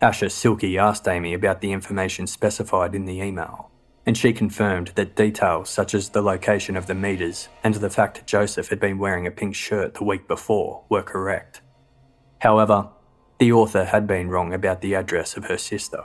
[0.02, 3.70] Asher Silky asked Amy about the information specified in the email,
[4.04, 8.26] and she confirmed that details such as the location of the meters and the fact
[8.26, 11.60] Joseph had been wearing a pink shirt the week before were correct.
[12.40, 12.88] However,
[13.38, 16.02] the author had been wrong about the address of her sister.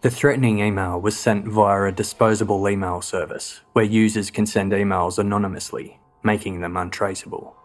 [0.00, 5.16] The threatening email was sent via a disposable email service where users can send emails
[5.16, 7.56] anonymously, making them untraceable.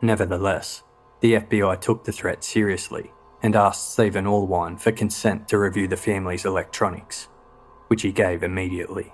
[0.00, 0.82] Nevertheless,
[1.20, 3.10] the FBI took the threat seriously
[3.42, 7.28] and asked Stephen Allwine for consent to review the family's electronics,
[7.88, 9.12] which he gave immediately.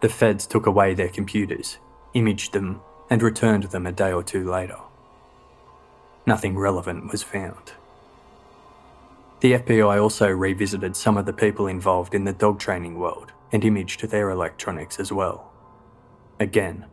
[0.00, 1.78] The feds took away their computers,
[2.14, 4.78] imaged them, and returned them a day or two later.
[6.26, 7.72] Nothing relevant was found.
[9.40, 13.64] The FBI also revisited some of the people involved in the dog training world and
[13.64, 15.50] imaged their electronics as well.
[16.40, 16.86] Again,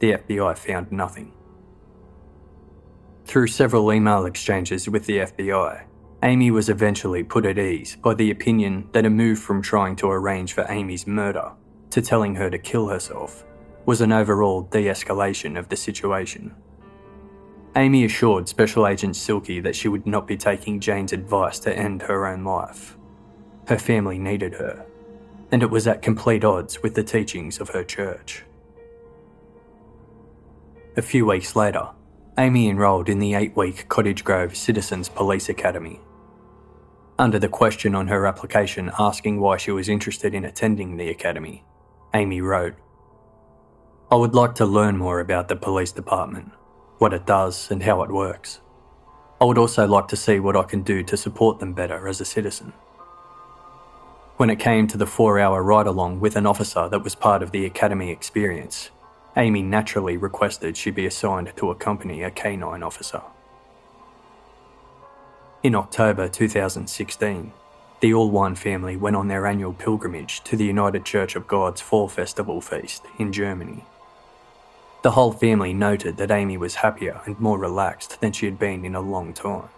[0.00, 1.32] the FBI found nothing.
[3.24, 5.84] Through several email exchanges with the FBI,
[6.22, 10.10] Amy was eventually put at ease by the opinion that a move from trying to
[10.10, 11.52] arrange for Amy's murder
[11.88, 13.44] to telling her to kill herself
[13.86, 16.54] was an overall de escalation of the situation.
[17.76, 22.02] Amy assured Special Agent Silky that she would not be taking Jane's advice to end
[22.02, 22.98] her own life.
[23.68, 24.84] Her family needed her,
[25.50, 28.44] and it was at complete odds with the teachings of her church.
[30.98, 31.90] A few weeks later,
[32.38, 36.00] Amy enrolled in the eight week Cottage Grove Citizens Police Academy.
[37.18, 41.64] Under the question on her application asking why she was interested in attending the academy,
[42.14, 42.76] Amy wrote,
[44.10, 46.52] I would like to learn more about the police department,
[46.96, 48.62] what it does, and how it works.
[49.38, 52.22] I would also like to see what I can do to support them better as
[52.22, 52.72] a citizen.
[54.38, 57.42] When it came to the four hour ride along with an officer that was part
[57.42, 58.92] of the academy experience,
[59.36, 63.22] Amy naturally requested she be assigned to accompany a canine officer.
[65.62, 67.52] In October 2016,
[68.00, 72.08] the Allwine family went on their annual pilgrimage to the United Church of God's Fall
[72.08, 73.84] Festival Feast in Germany.
[75.02, 78.84] The whole family noted that Amy was happier and more relaxed than she had been
[78.84, 79.68] in a long time,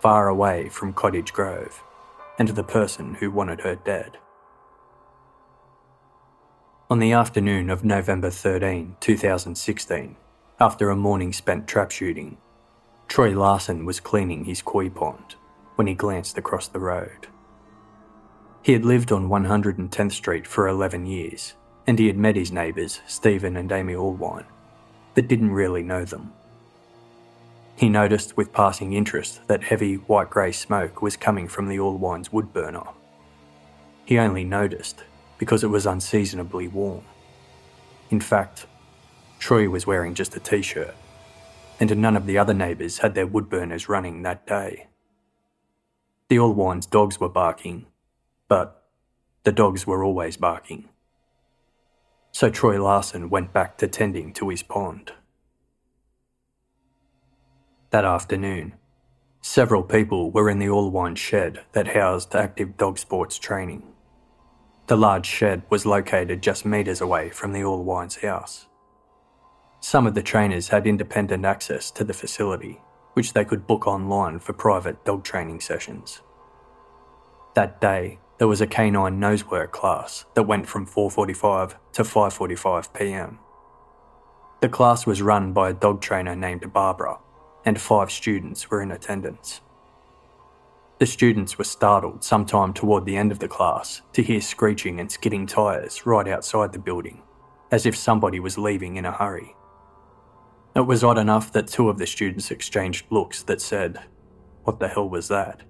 [0.00, 1.82] far away from Cottage Grove
[2.38, 4.18] and the person who wanted her dead.
[6.90, 10.16] On the afternoon of November 13, 2016,
[10.58, 12.38] after a morning spent trap shooting,
[13.08, 15.34] Troy Larson was cleaning his koi pond
[15.74, 17.26] when he glanced across the road.
[18.62, 21.52] He had lived on 110th Street for 11 years,
[21.86, 24.46] and he had met his neighbours, Stephen and Amy Allwine,
[25.14, 26.32] but didn't really know them.
[27.76, 32.32] He noticed with passing interest that heavy white grey smoke was coming from the Allwine's
[32.32, 32.84] wood burner.
[34.06, 35.04] He only noticed
[35.38, 37.04] because it was unseasonably warm.
[38.10, 38.66] In fact,
[39.38, 40.94] Troy was wearing just a t shirt,
[41.78, 44.88] and none of the other neighbours had their wood burners running that day.
[46.28, 47.86] The Allwine's dogs were barking,
[48.48, 48.84] but
[49.44, 50.88] the dogs were always barking.
[52.32, 55.12] So Troy Larson went back to tending to his pond.
[57.90, 58.74] That afternoon,
[59.40, 63.82] several people were in the Allwine shed that housed active dog sports training.
[64.88, 68.68] The large shed was located just metres away from the Allwines house.
[69.80, 72.80] Some of the trainers had independent access to the facility,
[73.12, 76.22] which they could book online for private dog training sessions.
[77.54, 83.38] That day, there was a canine nosework class that went from 4:45 to 5:45 p.m.
[84.62, 87.18] The class was run by a dog trainer named Barbara,
[87.62, 89.60] and 5 students were in attendance.
[90.98, 95.10] The students were startled sometime toward the end of the class to hear screeching and
[95.10, 97.22] skidding tyres right outside the building,
[97.70, 99.54] as if somebody was leaving in a hurry.
[100.74, 104.00] It was odd enough that two of the students exchanged looks that said,
[104.64, 105.62] What the hell was that?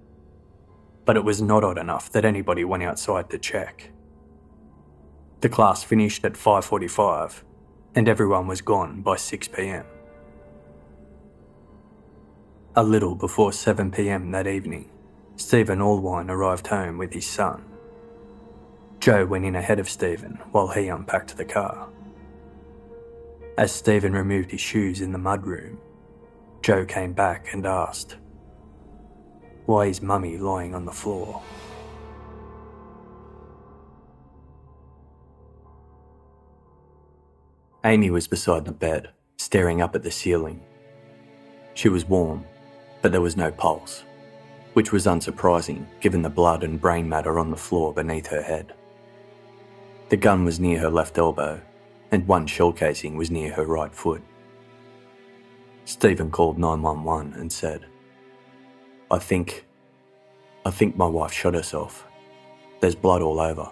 [1.05, 3.91] But it was not odd enough that anybody went outside to check.
[5.41, 7.43] The class finished at 5:45
[7.95, 9.85] and everyone was gone by 6 p.m.
[12.75, 14.31] A little before 7 p.m.
[14.31, 14.89] that evening,
[15.39, 17.63] Stephen Allwine arrived home with his son.
[18.99, 21.87] Joe went in ahead of Stephen while he unpacked the car.
[23.57, 25.77] As Stephen removed his shoes in the mudroom,
[26.61, 28.17] Joe came back and asked,
[29.65, 31.41] Why is Mummy lying on the floor?
[37.85, 40.61] Amy was beside the bed, staring up at the ceiling.
[41.75, 42.43] She was warm,
[43.01, 44.03] but there was no pulse
[44.73, 48.73] which was unsurprising given the blood and brain matter on the floor beneath her head.
[50.09, 51.61] The gun was near her left elbow,
[52.11, 54.23] and one shell casing was near her right foot.
[55.85, 57.85] Stephen called 911 and said,
[59.11, 59.65] I think.
[60.65, 62.05] I think my wife shot herself.
[62.79, 63.69] There's blood all over.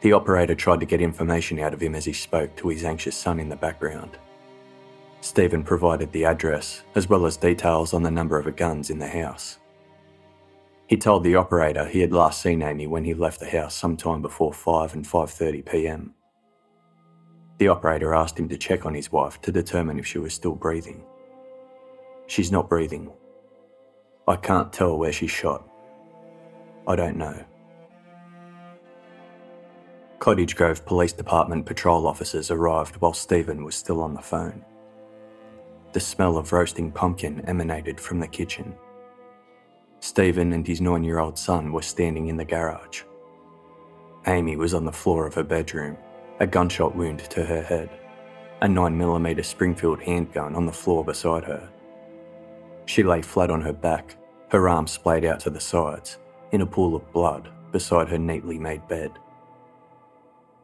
[0.00, 3.16] The operator tried to get information out of him as he spoke to his anxious
[3.16, 4.18] son in the background.
[5.20, 9.08] Stephen provided the address, as well as details on the number of guns in the
[9.08, 9.58] house.
[10.86, 14.22] He told the operator he had last seen Amy when he left the house sometime
[14.22, 16.14] before 5 and 5:30 p.m.
[17.58, 20.54] The operator asked him to check on his wife to determine if she was still
[20.54, 21.04] breathing.
[22.26, 23.12] She's not breathing.
[24.26, 25.68] I can't tell where she shot.
[26.88, 27.44] I don't know.
[30.18, 34.64] Cottage Grove Police Department patrol officers arrived while Stephen was still on the phone.
[35.92, 38.74] The smell of roasting pumpkin emanated from the kitchen.
[39.98, 43.02] Stephen and his nine year old son were standing in the garage.
[44.26, 45.96] Amy was on the floor of her bedroom,
[46.38, 47.90] a gunshot wound to her head,
[48.62, 51.68] a 9mm Springfield handgun on the floor beside her.
[52.86, 54.16] She lay flat on her back,
[54.48, 56.18] her arms splayed out to the sides,
[56.52, 59.12] in a pool of blood beside her neatly made bed.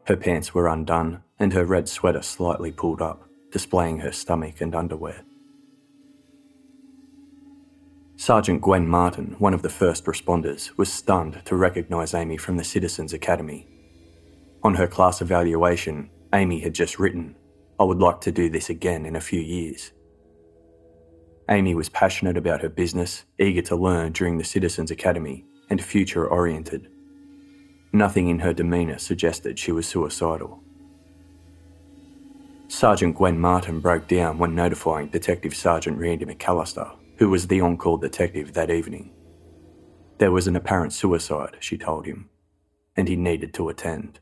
[0.05, 4.75] Her pants were undone and her red sweater slightly pulled up, displaying her stomach and
[4.75, 5.23] underwear.
[8.15, 12.63] Sergeant Gwen Martin, one of the first responders, was stunned to recognise Amy from the
[12.63, 13.67] Citizens Academy.
[14.63, 17.35] On her class evaluation, Amy had just written,
[17.79, 19.91] I would like to do this again in a few years.
[21.49, 26.27] Amy was passionate about her business, eager to learn during the Citizens Academy, and future
[26.27, 26.89] oriented.
[27.93, 30.61] Nothing in her demeanour suggested she was suicidal.
[32.69, 37.77] Sergeant Gwen Martin broke down when notifying Detective Sergeant Randy McAllister, who was the on
[37.77, 39.13] call detective that evening.
[40.17, 42.29] There was an apparent suicide, she told him,
[42.95, 44.19] and he needed to attend.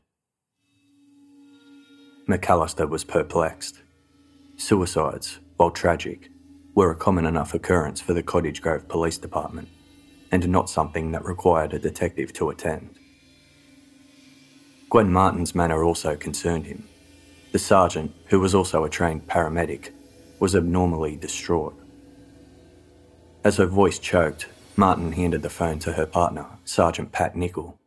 [2.28, 3.82] McAllister was perplexed.
[4.56, 6.30] Suicides, while tragic,
[6.74, 9.68] were a common enough occurrence for the Cottage Grove Police Department,
[10.30, 12.90] and not something that required a detective to attend.
[14.88, 16.88] Gwen Martin's manner also concerned him.
[17.56, 19.90] The sergeant, who was also a trained paramedic,
[20.40, 21.74] was abnormally distraught.
[23.44, 27.78] As her voice choked, Martin handed the phone to her partner, Sergeant Pat Nichol.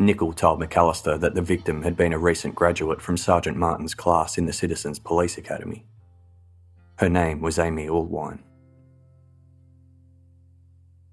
[0.00, 4.36] Nichol told McAllister that the victim had been a recent graduate from Sergeant Martin's class
[4.36, 5.86] in the Citizens Police Academy.
[6.96, 8.40] Her name was Amy Allwine.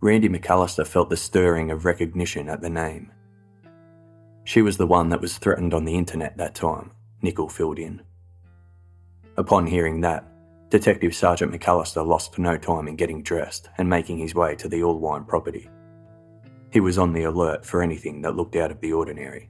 [0.01, 3.11] Randy McAllister felt the stirring of recognition at the name.
[4.45, 6.89] She was the one that was threatened on the internet that time,
[7.22, 8.01] Nichol filled in.
[9.38, 10.26] Upon hearing that,
[10.70, 14.82] Detective Sergeant McAllister lost no time in getting dressed and making his way to the
[14.82, 15.70] Allwine property.
[16.72, 19.49] He was on the alert for anything that looked out of the ordinary.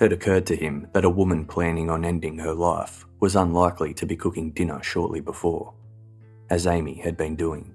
[0.00, 4.06] It occurred to him that a woman planning on ending her life was unlikely to
[4.06, 5.72] be cooking dinner shortly before,
[6.50, 7.72] as Amy had been doing.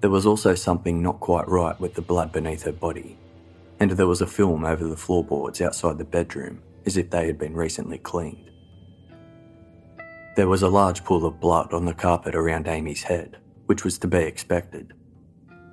[0.00, 3.18] There was also something not quite right with the blood beneath her body
[3.90, 7.38] and there was a film over the floorboards outside the bedroom as if they had
[7.38, 8.50] been recently cleaned.
[10.36, 13.98] There was a large pool of blood on the carpet around Amy's head, which was
[13.98, 14.94] to be expected,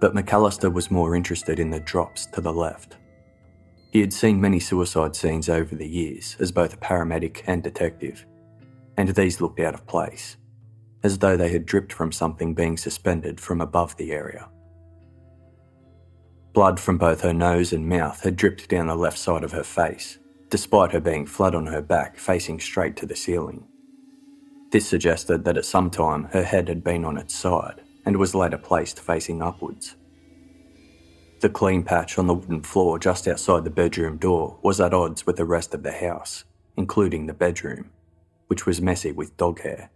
[0.02, 2.98] but McAllister was more interested in the drops to the left.
[3.92, 8.26] He had seen many suicide scenes over the years as both a paramedic and detective,
[8.98, 10.36] and these looked out of place,
[11.02, 14.50] as though they had dripped from something being suspended from above the area.
[16.54, 19.64] Blood from both her nose and mouth had dripped down the left side of her
[19.64, 20.18] face,
[20.50, 23.66] despite her being flat on her back facing straight to the ceiling.
[24.72, 28.36] This suggested that at some time her head had been on its side and was
[28.36, 29.96] later placed facing upwards.
[31.40, 35.26] The clean patch on the wooden floor just outside the bedroom door was at odds
[35.26, 36.44] with the rest of the house,
[36.78, 37.92] including the bedroom,
[38.48, 39.90] which was messy with dog hair.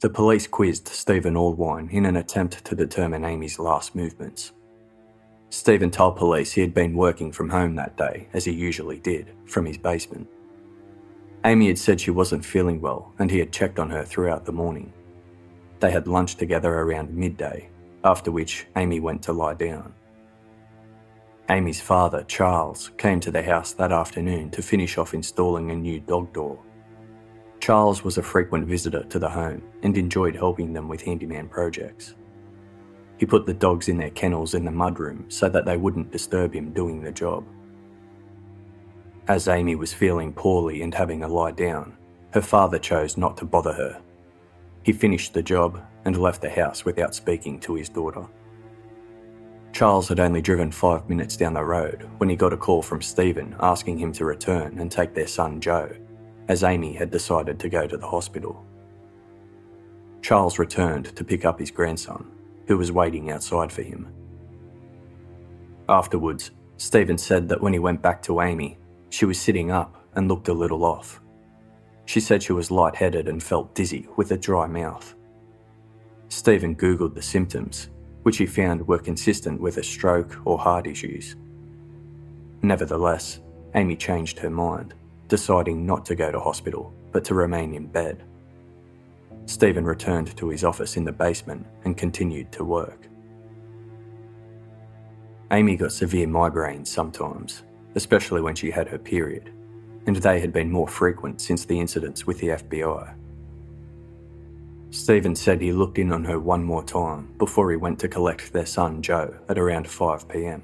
[0.00, 4.52] The police quizzed Stephen Allwine in an attempt to determine Amy's last movements.
[5.50, 9.34] Stephen told police he had been working from home that day, as he usually did,
[9.44, 10.26] from his basement.
[11.44, 14.52] Amy had said she wasn't feeling well and he had checked on her throughout the
[14.52, 14.90] morning.
[15.80, 17.68] They had lunch together around midday,
[18.02, 19.92] after which Amy went to lie down.
[21.50, 26.00] Amy's father, Charles, came to the house that afternoon to finish off installing a new
[26.00, 26.58] dog door
[27.60, 32.14] Charles was a frequent visitor to the home and enjoyed helping them with handyman projects.
[33.18, 36.54] He put the dogs in their kennels in the mudroom so that they wouldn't disturb
[36.54, 37.44] him doing the job.
[39.28, 41.96] As Amy was feeling poorly and having a lie down,
[42.32, 44.00] her father chose not to bother her.
[44.82, 48.26] He finished the job and left the house without speaking to his daughter.
[49.74, 53.02] Charles had only driven five minutes down the road when he got a call from
[53.02, 55.90] Stephen asking him to return and take their son Joe
[56.50, 58.66] as Amy had decided to go to the hospital.
[60.20, 62.28] Charles returned to pick up his grandson,
[62.66, 64.08] who was waiting outside for him.
[65.88, 68.78] Afterwards, Stephen said that when he went back to Amy,
[69.10, 71.20] she was sitting up and looked a little off.
[72.06, 75.14] She said she was lightheaded and felt dizzy with a dry mouth.
[76.30, 77.90] Stephen Googled the symptoms,
[78.24, 81.36] which he found were consistent with a stroke or heart issues.
[82.60, 83.38] Nevertheless,
[83.76, 84.94] Amy changed her mind,
[85.30, 88.22] deciding not to go to hospital but to remain in bed.
[89.46, 93.08] Stephen returned to his office in the basement and continued to work.
[95.50, 97.62] Amy got severe migraines sometimes,
[97.96, 99.50] especially when she had her period,
[100.06, 103.14] and they had been more frequent since the incidents with the FBI.
[104.90, 108.52] Stephen said he looked in on her one more time before he went to collect
[108.52, 110.62] their son Joe at around 5pm.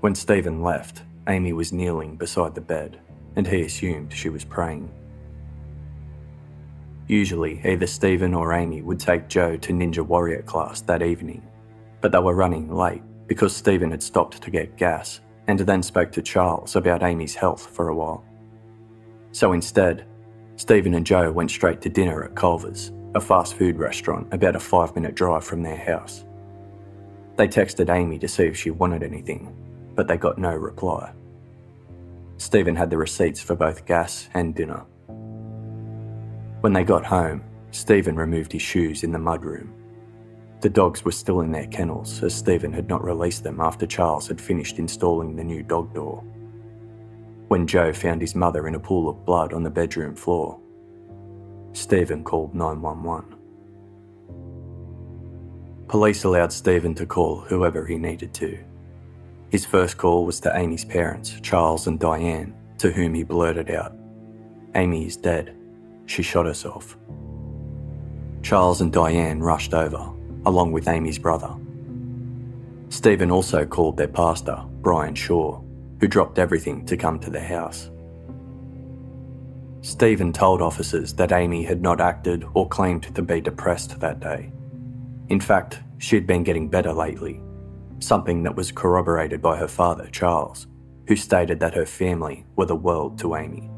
[0.00, 2.98] When Stephen left, Amy was kneeling beside the bed,
[3.38, 4.90] and he assumed she was praying.
[7.06, 11.46] Usually, either Stephen or Amy would take Joe to Ninja Warrior class that evening,
[12.00, 16.10] but they were running late because Stephen had stopped to get gas and then spoke
[16.12, 18.24] to Charles about Amy's health for a while.
[19.30, 20.04] So instead,
[20.56, 24.60] Stephen and Joe went straight to dinner at Culver's, a fast food restaurant about a
[24.60, 26.24] five minute drive from their house.
[27.36, 29.54] They texted Amy to see if she wanted anything,
[29.94, 31.12] but they got no reply.
[32.38, 34.84] Stephen had the receipts for both gas and dinner.
[36.60, 39.72] When they got home, Stephen removed his shoes in the mudroom.
[40.60, 44.28] The dogs were still in their kennels as Stephen had not released them after Charles
[44.28, 46.22] had finished installing the new dog door.
[47.48, 50.60] When Joe found his mother in a pool of blood on the bedroom floor,
[51.72, 53.34] Stephen called 911.
[55.88, 58.58] Police allowed Stephen to call whoever he needed to.
[59.50, 63.92] His first call was to Amy's parents, Charles and Diane, to whom he blurted out,
[64.74, 65.58] Amy is dead
[66.08, 66.96] she shot herself.
[68.42, 70.10] Charles and Diane rushed over,
[70.46, 71.54] along with Amy's brother.
[72.88, 75.60] Stephen also called their pastor, Brian Shaw,
[76.00, 77.90] who dropped everything to come to the house.
[79.82, 84.50] Stephen told officers that Amy had not acted or claimed to be depressed that day.
[85.28, 87.40] In fact, she had been getting better lately,
[88.00, 90.66] something that was corroborated by her father, Charles,
[91.06, 93.70] who stated that her family were the world to Amy.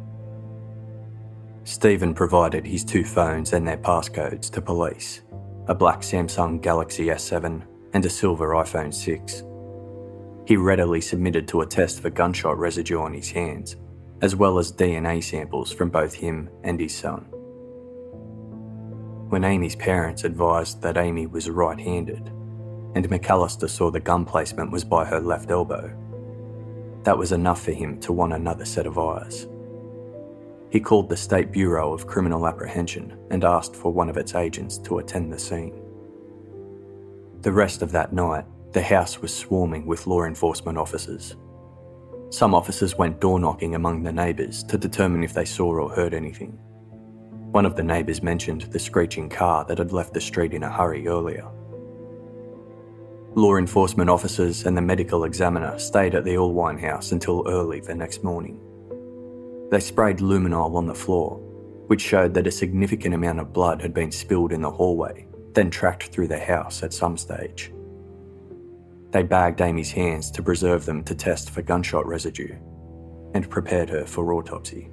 [1.64, 5.22] Stephen provided his two phones and their passcodes to police
[5.68, 7.62] a black Samsung Galaxy S7
[7.92, 9.44] and a silver iPhone 6.
[10.48, 13.76] He readily submitted to a test for gunshot residue on his hands,
[14.20, 17.20] as well as DNA samples from both him and his son.
[19.28, 22.32] When Amy's parents advised that Amy was right handed,
[22.94, 25.94] and McAllister saw the gun placement was by her left elbow,
[27.04, 29.46] that was enough for him to want another set of eyes.
[30.70, 34.78] He called the State Bureau of Criminal Apprehension and asked for one of its agents
[34.78, 35.74] to attend the scene.
[37.40, 41.36] The rest of that night, the house was swarming with law enforcement officers.
[42.28, 46.14] Some officers went door knocking among the neighbours to determine if they saw or heard
[46.14, 46.52] anything.
[47.50, 50.70] One of the neighbours mentioned the screeching car that had left the street in a
[50.70, 51.48] hurry earlier.
[53.36, 57.94] Law enforcement officers and the medical examiner stayed at the Allwine house until early the
[57.94, 58.58] next morning.
[59.70, 61.36] They sprayed luminol on the floor,
[61.86, 65.70] which showed that a significant amount of blood had been spilled in the hallway, then
[65.70, 67.72] tracked through the house at some stage.
[69.12, 72.56] They bagged Amy's hands to preserve them to test for gunshot residue
[73.34, 74.90] and prepared her for autopsy.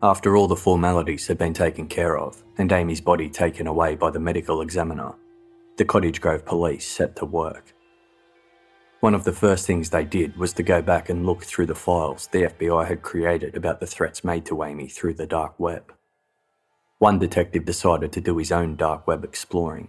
[0.00, 4.10] After all the formalities had been taken care of and Amy's body taken away by
[4.10, 5.14] the medical examiner,
[5.76, 7.74] the Cottage Grove police set to work.
[9.00, 11.74] One of the first things they did was to go back and look through the
[11.74, 15.92] files the FBI had created about the threats made to Amy through the dark web.
[16.98, 19.88] One detective decided to do his own dark web exploring.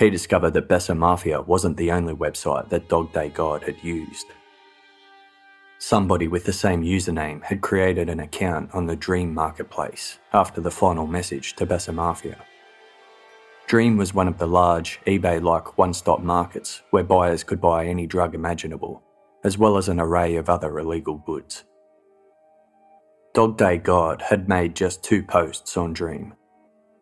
[0.00, 4.26] He discovered that Besa Mafia wasn't the only website that Dog Day God had used.
[5.78, 10.70] Somebody with the same username had created an account on the Dream Marketplace after the
[10.70, 12.42] final message to Besa Mafia.
[13.66, 17.84] Dream was one of the large, eBay like one stop markets where buyers could buy
[17.84, 19.02] any drug imaginable,
[19.44, 21.64] as well as an array of other illegal goods.
[23.34, 26.32] Dog Day God had made just two posts on Dream.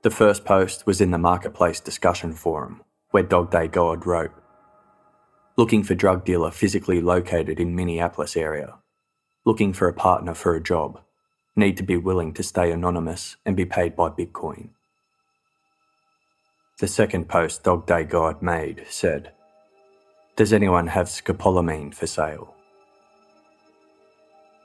[0.03, 4.33] The first post was in the Marketplace discussion forum, where Dog Day God wrote
[5.57, 8.75] Looking for drug dealer physically located in Minneapolis area.
[9.45, 11.01] Looking for a partner for a job.
[11.55, 14.71] Need to be willing to stay anonymous and be paid by Bitcoin.
[16.81, 19.31] The second post Dog Day God made said,
[20.35, 22.53] Does anyone have scopolamine for sale?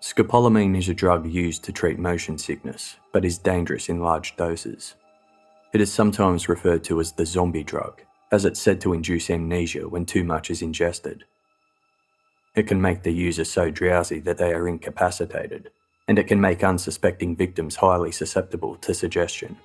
[0.01, 4.95] Scopolamine is a drug used to treat motion sickness, but is dangerous in large doses.
[5.71, 8.01] It is sometimes referred to as the zombie drug,
[8.31, 11.23] as it's said to induce amnesia when too much is ingested.
[12.55, 15.69] It can make the user so drowsy that they are incapacitated,
[16.07, 19.57] and it can make unsuspecting victims highly susceptible to suggestion.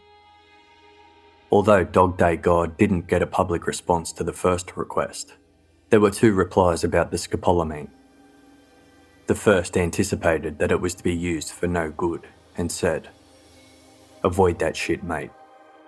[1.50, 5.34] Although Dog Day God didn't get a public response to the first request,
[5.90, 7.88] there were two replies about the scopolamine.
[9.26, 13.08] The first anticipated that it was to be used for no good and said,
[14.22, 15.30] Avoid that shit, mate.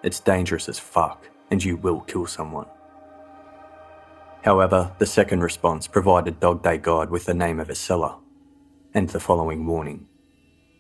[0.03, 2.67] It's dangerous as fuck, and you will kill someone.
[4.43, 8.15] However, the second response provided Dog Day God with the name of a seller
[8.95, 10.07] and the following warning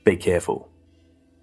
[0.04, 0.70] Be careful.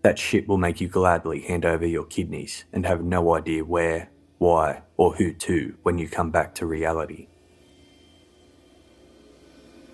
[0.03, 4.09] That shit will make you gladly hand over your kidneys and have no idea where,
[4.37, 7.27] why, or who to when you come back to reality.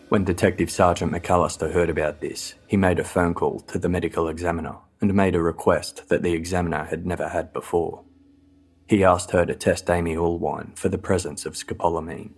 [0.09, 4.27] When Detective Sergeant McAllister heard about this, he made a phone call to the medical
[4.27, 8.03] examiner and made a request that the examiner had never had before.
[8.89, 12.31] He asked her to test Amy Allwine for the presence of scopolamine.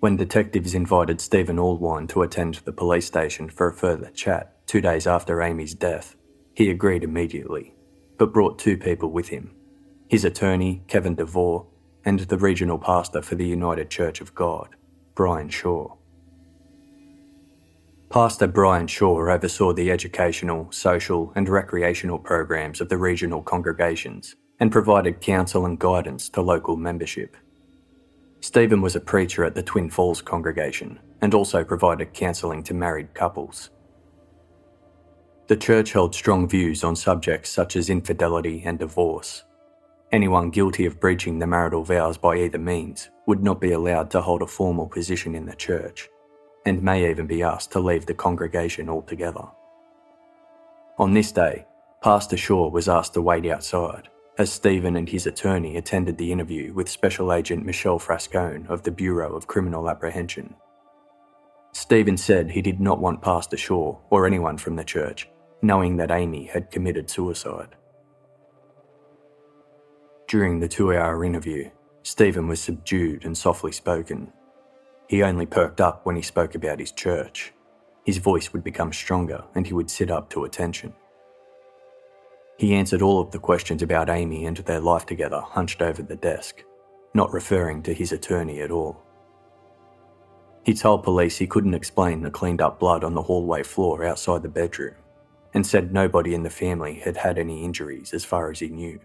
[0.00, 4.82] When detectives invited Stephen Allwine to attend the police station for a further chat two
[4.82, 6.16] days after Amy's death,
[6.54, 7.72] he agreed immediately,
[8.18, 9.54] but brought two people with him
[10.10, 11.66] his attorney, Kevin DeVore,
[12.04, 14.76] and the regional pastor for the United Church of God,
[15.14, 15.96] Brian Shaw.
[18.10, 24.72] Pastor Brian Shaw oversaw the educational, social, and recreational programs of the regional congregations and
[24.72, 27.36] provided counsel and guidance to local membership.
[28.40, 33.14] Stephen was a preacher at the Twin Falls congregation and also provided counselling to married
[33.14, 33.70] couples.
[35.46, 39.44] The church held strong views on subjects such as infidelity and divorce,
[40.12, 44.20] Anyone guilty of breaching the marital vows by either means would not be allowed to
[44.20, 46.08] hold a formal position in the church,
[46.70, 49.42] and may even be asked to leave the congregation altogether.
[50.98, 51.66] On this day,
[52.00, 54.08] Pastor Shaw was asked to wait outside
[54.38, 58.90] as Stephen and his attorney attended the interview with Special Agent Michelle Frascone of the
[58.90, 60.54] Bureau of Criminal Apprehension.
[61.72, 65.28] Stephen said he did not want Pastor Shaw or anyone from the church
[65.62, 67.74] knowing that Amy had committed suicide.
[70.28, 71.70] During the two hour interview,
[72.02, 74.32] Stephen was subdued and softly spoken.
[75.10, 77.52] He only perked up when he spoke about his church.
[78.04, 80.92] His voice would become stronger and he would sit up to attention.
[82.58, 86.14] He answered all of the questions about Amy and their life together hunched over the
[86.14, 86.62] desk,
[87.12, 89.02] not referring to his attorney at all.
[90.64, 94.44] He told police he couldn't explain the cleaned up blood on the hallway floor outside
[94.44, 94.94] the bedroom,
[95.52, 99.00] and said nobody in the family had had any injuries as far as he knew.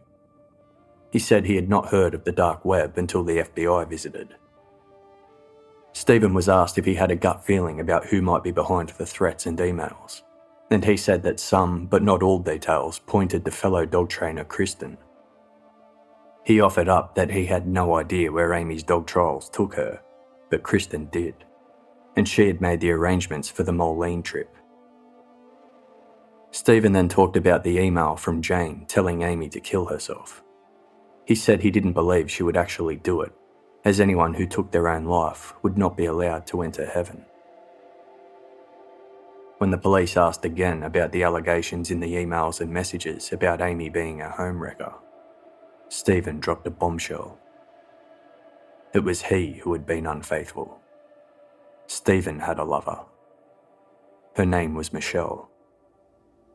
[1.12, 4.36] He said he had not heard of the dark web until the FBI visited.
[5.96, 9.06] Stephen was asked if he had a gut feeling about who might be behind the
[9.06, 10.24] threats and emails,
[10.70, 14.98] and he said that some, but not all details, pointed to fellow dog trainer Kristen.
[16.44, 20.02] He offered up that he had no idea where Amy's dog trials took her,
[20.50, 21.34] but Kristen did,
[22.18, 24.54] and she had made the arrangements for the Moline trip.
[26.52, 30.44] Stephen then talked about the email from Jane telling Amy to kill herself.
[31.24, 33.32] He said he didn't believe she would actually do it,
[33.86, 37.24] as anyone who took their own life would not be allowed to enter heaven.
[39.60, 43.90] When the police asked again about the allegations in the emails and messages about Amy
[43.90, 44.94] being a homewrecker,
[45.88, 47.38] Stephen dropped a bombshell.
[48.94, 50.80] It was he who had been unfaithful.
[51.86, 53.06] Stephen had a lover.
[54.36, 55.50] Her name was Michelle,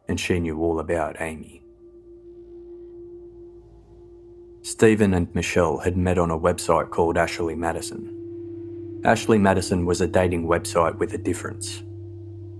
[0.09, 1.63] and she knew all about Amy.
[4.63, 9.01] Stephen and Michelle had met on a website called Ashley Madison.
[9.05, 11.83] Ashley Madison was a dating website with a difference.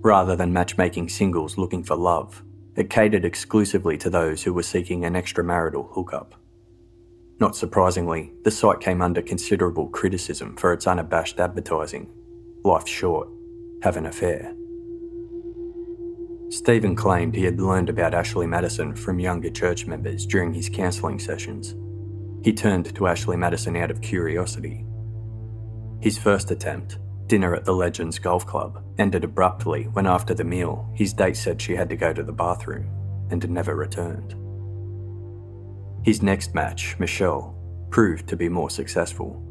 [0.01, 2.43] Rather than matchmaking singles looking for love,
[2.75, 6.33] it catered exclusively to those who were seeking an extramarital hookup.
[7.39, 12.11] Not surprisingly, the site came under considerable criticism for its unabashed advertising.
[12.63, 13.27] Life's short,
[13.83, 14.55] have an affair.
[16.49, 21.19] Stephen claimed he had learned about Ashley Madison from younger church members during his counselling
[21.19, 21.75] sessions
[22.43, 24.85] he turned to Ashley Madison out of curiosity.
[26.01, 30.91] His first attempt, dinner at the Legends Golf Club, ended abruptly when after the meal
[30.95, 32.89] his date said she had to go to the bathroom
[33.29, 34.35] and never returned.
[36.03, 37.55] His next match, Michelle,
[37.91, 39.47] proved to be more successful.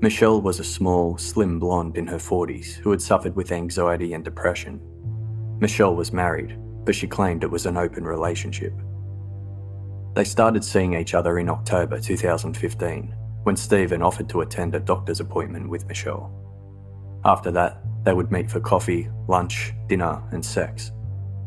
[0.00, 4.24] Michelle was a small, slim blonde in her 40s who had suffered with anxiety and
[4.24, 4.80] depression.
[5.60, 8.74] Michelle was married, but she claimed it was an open relationship.
[10.16, 15.20] They started seeing each other in October 2015 when Stephen offered to attend a doctor's
[15.20, 16.32] appointment with Michelle.
[17.26, 20.92] After that, They would meet for coffee, lunch, dinner, and sex,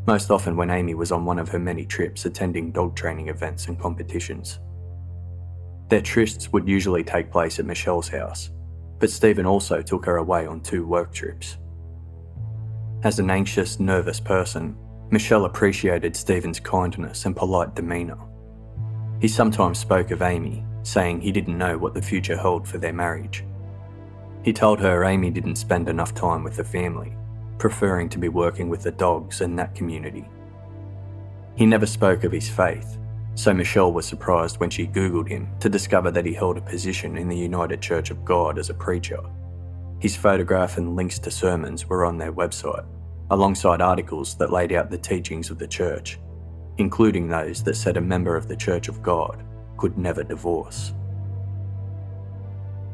[0.05, 3.69] most often when Amy was on one of her many trips attending dog training events
[3.69, 4.59] and competitions.
[5.87, 8.49] Their trysts would usually take place at Michelle's house,
[8.99, 11.57] but Stephen also took her away on two work trips.
[13.03, 14.75] As an anxious, nervous person,
[15.11, 18.28] Michelle appreciated Stephen's kindness and polite demeanour.
[19.19, 22.93] He sometimes spoke of Amy, saying he didn't know what the future held for their
[22.93, 23.43] marriage.
[24.43, 27.13] He told her Amy didn't spend enough time with the family,
[27.57, 30.25] preferring to be working with the dogs in that community.
[31.55, 32.97] He never spoke of his faith,
[33.35, 37.17] so Michelle was surprised when she Googled him to discover that he held a position
[37.17, 39.19] in the United Church of God as a preacher.
[39.99, 42.85] His photograph and links to sermons were on their website,
[43.29, 46.17] alongside articles that laid out the teachings of the church,
[46.79, 49.43] including those that said a member of the Church of God
[49.77, 50.93] could never divorce.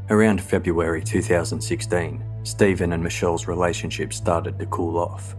[0.09, 5.35] Around February 2016, Stephen and Michelle's relationship started to cool off.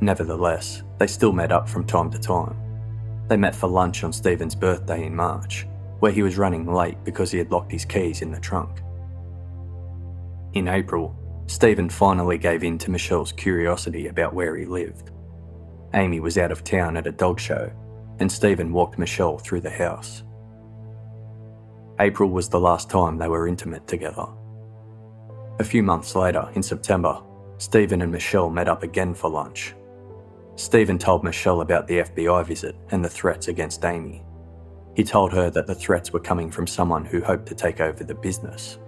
[0.00, 2.56] Nevertheless, they still met up from time to time.
[3.28, 5.66] They met for lunch on Stephen's birthday in March,
[6.00, 8.82] where he was running late because he had locked his keys in the trunk.
[10.54, 11.16] In April,
[11.46, 15.11] Stephen finally gave in to Michelle's curiosity about where he lived.
[15.94, 17.70] Amy was out of town at a dog show,
[18.18, 20.22] and Stephen walked Michelle through the house.
[22.00, 24.26] April was the last time they were intimate together.
[25.58, 27.20] A few months later, in September,
[27.58, 29.74] Stephen and Michelle met up again for lunch.
[30.56, 34.24] Stephen told Michelle about the FBI visit and the threats against Amy.
[34.94, 38.02] He told her that the threats were coming from someone who hoped to take over
[38.02, 38.78] the business.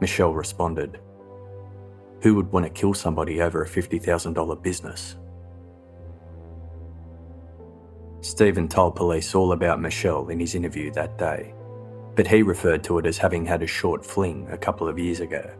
[0.00, 1.00] Michelle responded,
[2.22, 5.16] Who would want to kill somebody over a $50,000 business?
[8.22, 11.52] Stephen told police all about Michelle in his interview that day
[12.14, 15.20] but he referred to it as having had a short fling a couple of years
[15.20, 15.50] ago.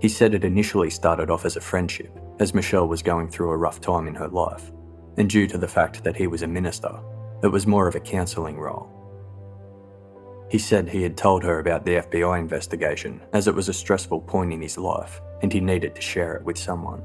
[0.00, 3.56] He said it initially started off as a friendship, as Michelle was going through a
[3.56, 4.70] rough time in her life,
[5.16, 7.00] and due to the fact that he was a minister,
[7.42, 8.94] it was more of a counselling role.
[10.50, 14.22] He said he had told her about the FBI investigation as it was a stressful
[14.22, 17.02] point in his life and he needed to share it with someone.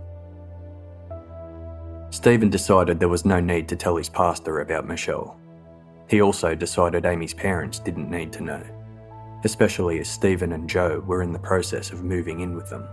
[2.14, 5.40] Stephen decided there was no need to tell his pastor about Michelle
[6.08, 8.64] he also decided Amy's parents didn't need to know,
[9.44, 12.88] especially as Stephen and Joe were in the process of moving in with them.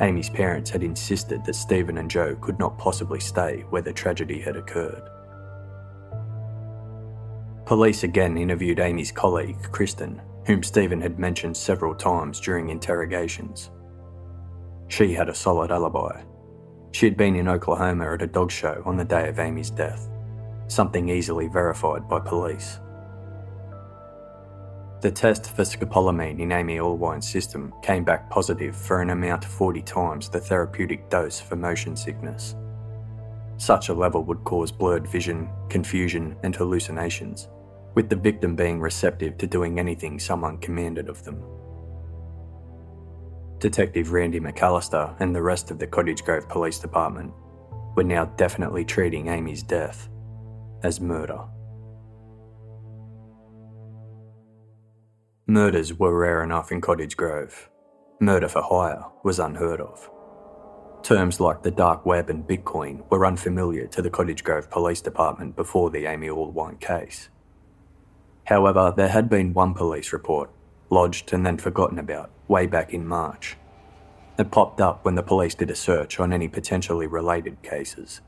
[0.00, 4.40] Amy's parents had insisted that Stephen and Joe could not possibly stay where the tragedy
[4.40, 5.08] had occurred.
[7.64, 13.70] Police again interviewed Amy's colleague, Kristen, whom Stephen had mentioned several times during interrogations.
[14.88, 16.22] She had a solid alibi.
[16.94, 20.08] She had been in Oklahoma at a dog show on the day of Amy's death
[20.68, 22.78] something easily verified by police.
[25.00, 29.82] The test for scopolamine in Amy Allwine's system came back positive for an amount 40
[29.82, 32.54] times the therapeutic dose for motion sickness.
[33.56, 37.48] Such a level would cause blurred vision, confusion, and hallucinations,
[37.94, 41.42] with the victim being receptive to doing anything someone commanded of them.
[43.64, 47.32] Detective Randy McAllister and the rest of the Cottage Grove Police Department
[47.96, 50.10] were now definitely treating Amy's death
[50.82, 51.40] as murder.
[55.46, 57.70] Murders were rare enough in Cottage Grove.
[58.20, 60.10] Murder for hire was unheard of.
[61.02, 65.56] Terms like the dark web and Bitcoin were unfamiliar to the Cottage Grove Police Department
[65.56, 67.30] before the Amy Allwine case.
[68.44, 70.50] However, there had been one police report,
[70.94, 73.56] lodged and then forgotten about, way back in March.
[74.38, 78.20] It popped up when the police did a search on any potentially related cases.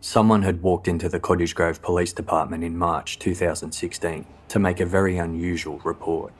[0.00, 4.86] Someone had walked into the Cottage Grove Police Department in March 2016 to make a
[4.86, 6.32] very unusual report.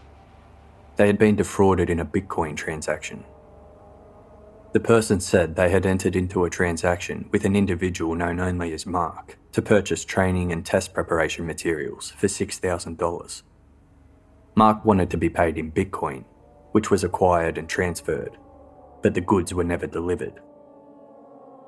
[0.97, 3.25] They had been defrauded in a Bitcoin transaction.
[4.73, 8.87] The person said they had entered into a transaction with an individual known only as
[8.87, 13.43] Mark to purchase training and test preparation materials for $6,000.
[14.55, 16.25] Mark wanted to be paid in Bitcoin,
[16.73, 18.37] which was acquired and transferred,
[19.03, 20.41] but the goods were never delivered.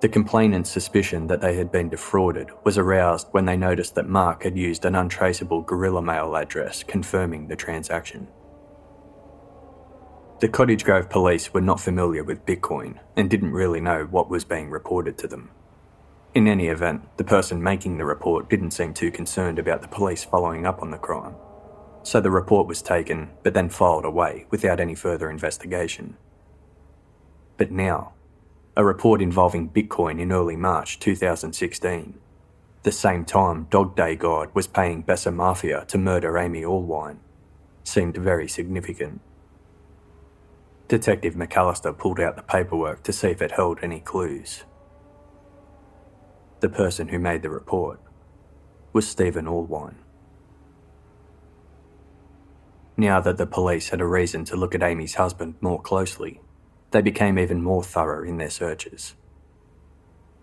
[0.01, 4.43] The complainant's suspicion that they had been defrauded was aroused when they noticed that Mark
[4.43, 8.29] had used an untraceable Guerrilla Mail address confirming the transaction.
[10.41, 14.45] The Cottage Grove police were not familiar with Bitcoin and didn't really know what was
[14.45, 15.51] being reported to them.
[16.35, 20.23] In any event, the person making the report didn't seem too concerned about the police
[20.23, 21.37] following up on the crime.
[22.05, 26.17] So the report was taken, but then filed away without any further investigation.
[27.57, 28.13] But now,
[28.77, 32.15] a report involving Bitcoin in early March 2016.
[32.83, 37.19] The same time Dog Day God was paying Besa Mafia to murder Amy Allwine
[37.85, 39.21] seemed very significant.
[40.89, 44.65] Detective McAllister pulled out the paperwork to see if it held any clues.
[46.61, 48.01] The person who made the report
[48.93, 50.04] was Stephen Allwine.
[52.97, 56.41] Now that the police had a reason to look at Amy's husband more closely,
[56.93, 59.17] they became even more thorough in their searches.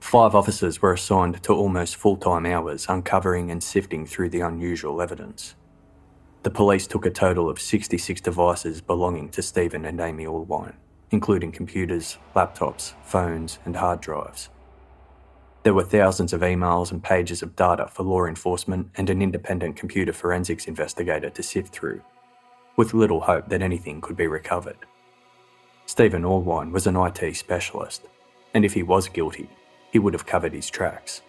[0.01, 5.01] Five officers were assigned to almost full time hours uncovering and sifting through the unusual
[5.01, 5.55] evidence.
[6.43, 10.73] The police took a total of 66 devices belonging to Stephen and Amy Allwine,
[11.11, 14.49] including computers, laptops, phones, and hard drives.
[15.63, 19.77] There were thousands of emails and pages of data for law enforcement and an independent
[19.77, 22.01] computer forensics investigator to sift through,
[22.75, 24.77] with little hope that anything could be recovered.
[25.85, 28.05] Stephen Allwine was an IT specialist,
[28.53, 29.49] and if he was guilty,
[29.91, 31.21] he would have covered his tracks.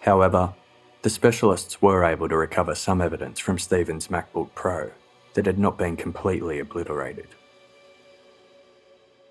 [0.00, 0.54] However,
[1.02, 4.90] the specialists were able to recover some evidence from Stephen's MacBook Pro
[5.34, 7.28] that had not been completely obliterated.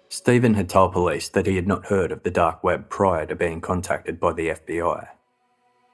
[0.09, 3.35] Stephen had told police that he had not heard of the dark web prior to
[3.35, 5.07] being contacted by the FBI.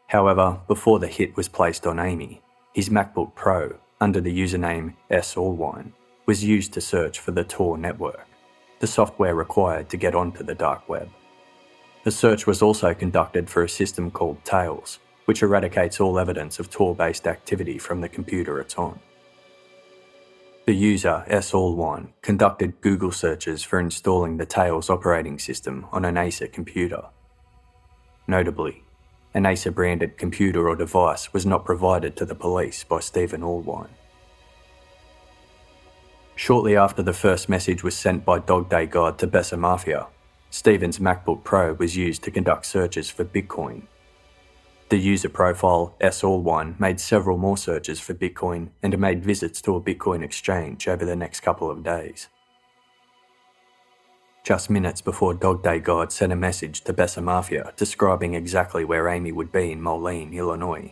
[0.08, 2.42] However, before the hit was placed on Amy,
[2.74, 5.36] his MacBook Pro, under the username S.
[5.36, 5.92] Allwine,
[6.26, 8.28] was used to search for the Tor network,
[8.80, 11.10] the software required to get onto the dark web.
[12.04, 16.70] The search was also conducted for a system called Tails, which eradicates all evidence of
[16.70, 19.00] Tor based activity from the computer it's on.
[20.66, 21.52] The user, S.
[22.22, 27.04] Conducted Google searches for installing the Tails operating system on an Acer computer.
[28.28, 28.84] Notably,
[29.34, 33.90] an Acer branded computer or device was not provided to the police by Stephen Allwine.
[36.36, 40.08] Shortly after the first message was sent by Dog Day God to Besa Mafia,
[40.50, 43.84] Stephen's MacBook Pro was used to conduct searches for Bitcoin
[44.90, 46.24] the user profile, S.
[46.24, 51.06] Allwine, made several more searches for Bitcoin and made visits to a Bitcoin exchange over
[51.06, 52.28] the next couple of days.
[54.50, 59.08] Just minutes before Dog Day God sent a message to Besa Mafia describing exactly where
[59.08, 60.92] Amy would be in Moline, Illinois,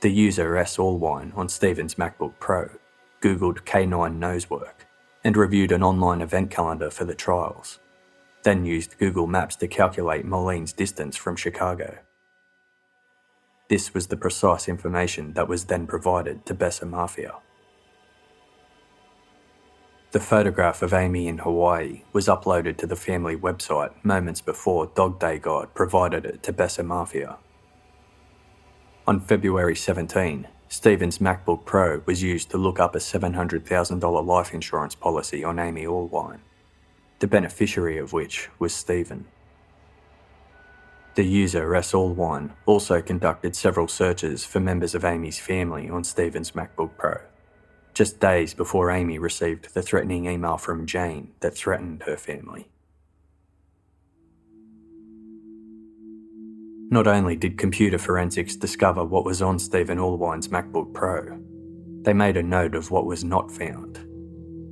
[0.00, 0.76] the user S.
[0.76, 2.68] Allwine on Stephen's MacBook Pro
[3.22, 4.88] googled K9 Nosework
[5.22, 7.78] and reviewed an online event calendar for the trials,
[8.42, 11.96] then used Google Maps to calculate Moline's distance from Chicago.
[13.68, 17.34] This was the precise information that was then provided to Besa Mafia.
[20.12, 25.20] The photograph of Amy in Hawaii was uploaded to the family website moments before Dog
[25.20, 27.36] Day God provided it to Besa Mafia.
[29.06, 34.96] On February 17, Stephen's MacBook Pro was used to look up a $700,000 life insurance
[34.96, 36.40] policy on Amy Allwine,
[37.20, 39.28] the beneficiary of which was Stephen.
[41.14, 41.92] The user, S.
[41.92, 47.20] Allwine, also conducted several searches for members of Amy's family on Stephen's MacBook Pro,
[48.00, 52.66] just days before Amy received the threatening email from Jane that threatened her family.
[56.90, 61.38] Not only did computer forensics discover what was on Stephen Allwine's MacBook Pro,
[62.00, 64.06] they made a note of what was not found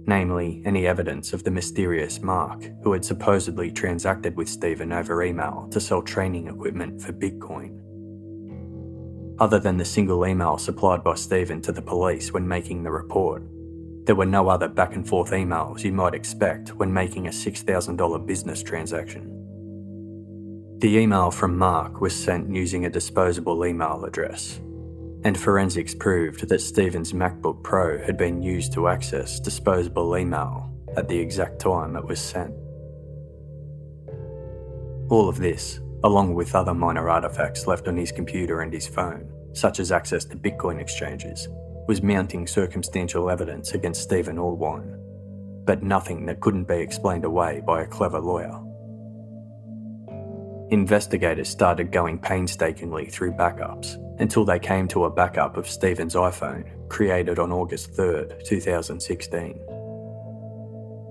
[0.07, 5.69] namely, any evidence of the mysterious Mark who had supposedly transacted with Stephen over email
[5.71, 7.88] to sell training equipment for Bitcoin.
[9.41, 13.43] Other than the single email supplied by Stephen to the police when making the report,
[14.05, 18.27] there were no other back and forth emails you might expect when making a $6,000
[18.27, 19.35] business transaction.
[20.79, 24.59] The email from Mark was sent using a disposable email address,
[25.25, 31.07] and forensics proved that Stephen's MacBook Pro had been used to access disposable email at
[31.07, 32.55] the exact time it was sent.
[35.11, 39.31] All of this, along with other minor artifacts left on his computer and his phone,
[39.53, 41.49] such as access to Bitcoin exchanges,
[41.89, 44.97] was mounting circumstantial evidence against Stephen Allwine,
[45.65, 48.63] but nothing that couldn't be explained away by a clever lawyer.
[50.71, 56.65] Investigators started going painstakingly through backups until they came to a backup of Stephen's iPhone
[56.91, 59.59] created on August 3, 2016.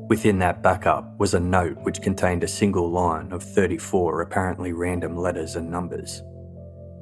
[0.10, 5.18] Within that backup was a note which contained a single line of 34 apparently random
[5.18, 6.22] letters and numbers.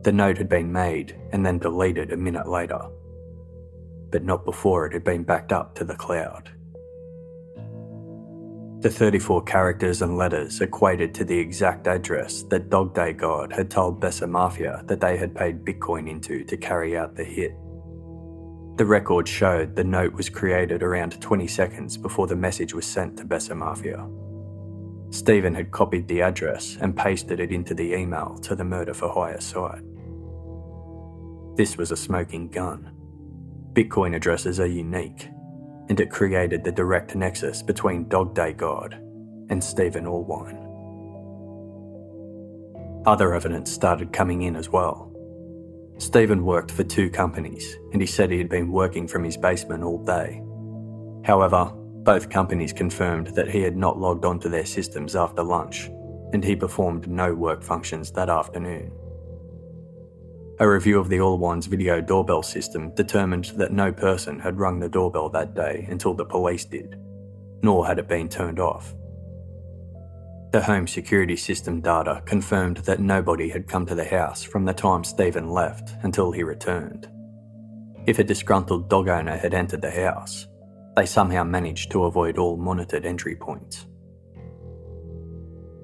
[0.02, 2.82] The note had been made and then deleted a minute later,
[4.10, 6.50] but not before it had been backed up to the cloud.
[8.80, 13.70] The 34 characters and letters equated to the exact address that Dog Day God had
[13.72, 17.56] told Besa Mafia that they had paid Bitcoin into to carry out the hit.
[18.76, 23.18] The record showed the note was created around 20 seconds before the message was sent
[23.18, 24.06] to Besa Mafia.
[25.12, 29.10] Stephen had copied the address and pasted it into the email to the murder for
[29.10, 29.82] hire site.
[31.56, 32.92] This was a smoking gun.
[33.72, 35.30] Bitcoin addresses are unique
[35.88, 38.96] and it created the direct nexus between Dog Day God
[39.50, 40.62] and Stephen Allwine.
[43.06, 45.15] Other evidence started coming in as well.
[45.98, 49.84] Stephen worked for two companies and he said he had been working from his basement
[49.84, 50.42] all day.
[51.24, 51.72] However,
[52.04, 55.90] both companies confirmed that he had not logged onto their systems after lunch
[56.34, 58.92] and he performed no work functions that afternoon.
[60.60, 64.90] A review of the Allwine's video doorbell system determined that no person had rung the
[64.90, 66.96] doorbell that day until the police did,
[67.62, 68.94] nor had it been turned off.
[70.56, 74.74] The home security system data confirmed that nobody had come to the house from the
[74.74, 77.10] time Stephen left until he returned.
[78.06, 80.48] If a disgruntled dog owner had entered the house,
[80.96, 83.86] they somehow managed to avoid all monitored entry points.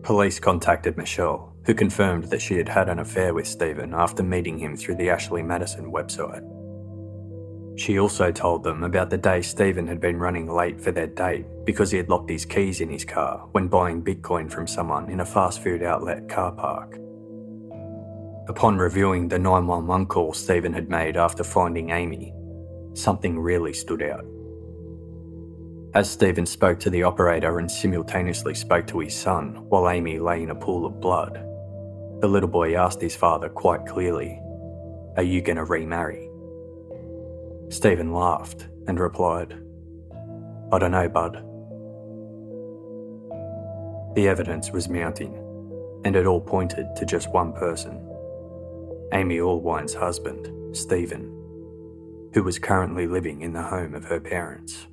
[0.03, 4.57] Police contacted Michelle who confirmed that she had had an affair with Stephen after meeting
[4.57, 6.47] him through the Ashley Madison website.
[7.81, 11.47] She also told them about the day Stephen had been running late for their date
[11.65, 15.21] because he had locked his keys in his car when buying Bitcoin from someone in
[15.21, 16.99] a fast food outlet car park.
[18.47, 22.35] Upon reviewing the 911 call Stephen had made after finding Amy,
[22.93, 24.27] something really stood out.
[25.95, 30.43] As Stephen spoke to the operator and simultaneously spoke to his son while Amy lay
[30.43, 31.33] in a pool of blood,
[32.21, 34.39] the little boy asked his father quite clearly,
[35.17, 36.30] Are you going to remarry?
[37.71, 39.53] Stephen laughed and replied,
[40.73, 41.35] I don't know, bud.
[44.13, 45.33] The evidence was mounting,
[46.03, 48.05] and it all pointed to just one person
[49.13, 51.27] Amy Allwine's husband, Stephen,
[52.33, 54.87] who was currently living in the home of her parents.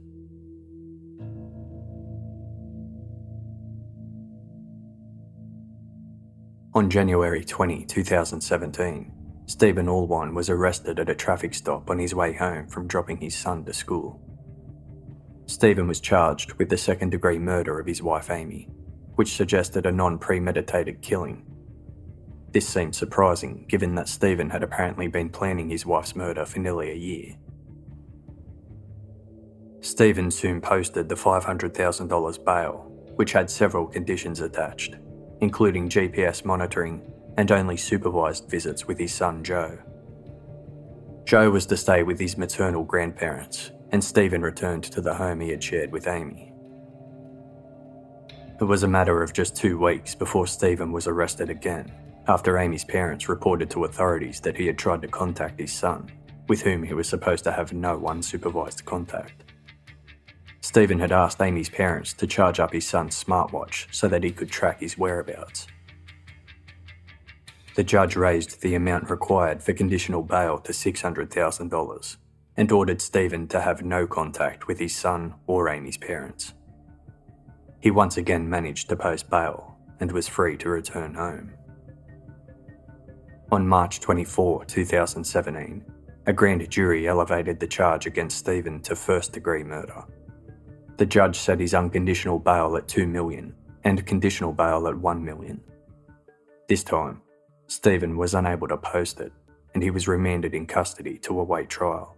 [6.75, 9.18] On January 20, 2017,
[9.49, 13.35] Stephen Allwine was arrested at a traffic stop on his way home from dropping his
[13.35, 14.21] son to school.
[15.47, 18.69] Stephen was charged with the second degree murder of his wife Amy,
[19.15, 21.47] which suggested a non premeditated killing.
[22.53, 26.91] This seemed surprising given that Stephen had apparently been planning his wife's murder for nearly
[26.91, 27.37] a year.
[29.81, 34.97] Stephen soon posted the $500,000 bail, which had several conditions attached
[35.41, 37.01] including GPS monitoring
[37.39, 39.79] and only supervised visits with his son Joe.
[41.25, 45.51] Joe was to stay with his maternal grandparents, and Stephen returned to the home he
[45.51, 46.53] had shared with Amy.
[48.61, 51.93] It was a matter of just two weeks before Stephen was arrested again,
[52.27, 56.11] after Amy's parents reported to authorities that he had tried to contact his son,
[56.49, 59.45] with whom he was supposed to have no unsupervised contact.
[60.61, 64.51] Stephen had asked Amy's parents to charge up his son's smartwatch so that he could
[64.51, 65.69] track his whereabouts.
[67.79, 72.17] The judge raised the amount required for conditional bail to $600,000
[72.57, 76.55] and ordered Stephen to have no contact with his son or Amy's parents.
[77.79, 81.53] He once again managed to post bail and was free to return home.
[83.53, 85.85] On March 24, 2017,
[86.27, 90.03] a grand jury elevated the charge against Stephen to first degree murder.
[90.97, 93.55] The judge set his unconditional bail at 2 million
[93.85, 95.61] and conditional bail at 1 million.
[96.69, 97.23] This time,
[97.69, 99.33] Stephen was unable to post it
[99.75, 102.17] and he was remanded in custody to await trial.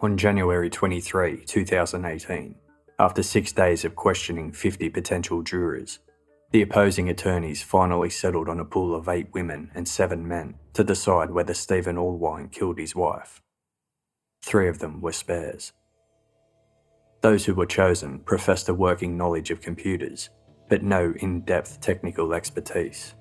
[0.00, 2.54] On January 23, 2018,
[3.00, 5.98] after six days of questioning 50 potential jurors,
[6.52, 10.84] the opposing attorneys finally settled on a pool of eight women and seven men to
[10.84, 13.42] decide whether Stephen Allwine killed his wife.
[14.42, 15.72] Three of them were spares.
[17.22, 20.30] Those who were chosen professed a working knowledge of computers,
[20.68, 23.14] but no in depth technical expertise.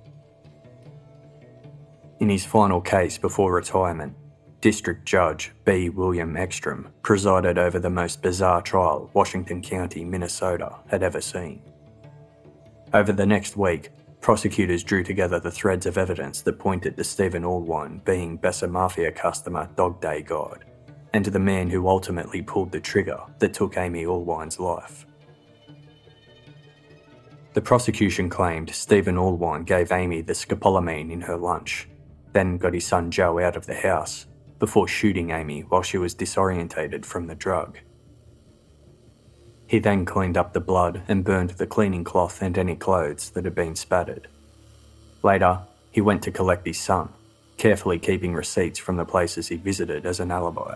[2.20, 4.16] In his final case before retirement,
[4.60, 5.90] District Judge B.
[5.90, 11.62] William Ekstrom presided over the most bizarre trial Washington County, Minnesota had ever seen.
[12.94, 13.92] Over the next week,
[14.22, 19.12] prosecutors drew together the threads of evidence that pointed to Stephen Allwine being Besa Mafia
[19.12, 20.66] customer Dog Day God
[21.14, 25.07] and to the man who ultimately pulled the trigger that took Amy Allwine's life.
[27.58, 31.90] The prosecution claimed Stephen Allwine gave Amy the scopolamine in her lunch,
[32.32, 34.28] then got his son Joe out of the house
[34.60, 37.80] before shooting Amy while she was disorientated from the drug.
[39.66, 43.46] He then cleaned up the blood and burned the cleaning cloth and any clothes that
[43.46, 44.28] had been spattered.
[45.24, 47.10] Later, he went to collect his son,
[47.58, 50.76] carefully keeping receipts from the places he visited as an alibi.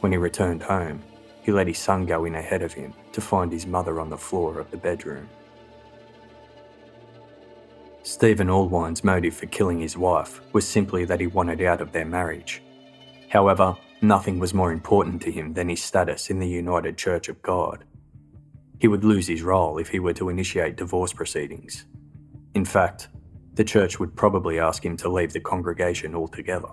[0.00, 1.02] When he returned home,
[1.42, 4.16] he let his son go in ahead of him to find his mother on the
[4.16, 5.28] floor of the bedroom.
[8.06, 12.04] Stephen Allwine's motive for killing his wife was simply that he wanted out of their
[12.04, 12.62] marriage.
[13.30, 17.42] However, nothing was more important to him than his status in the United Church of
[17.42, 17.82] God.
[18.78, 21.86] He would lose his role if he were to initiate divorce proceedings.
[22.54, 23.08] In fact,
[23.54, 26.70] the church would probably ask him to leave the congregation altogether.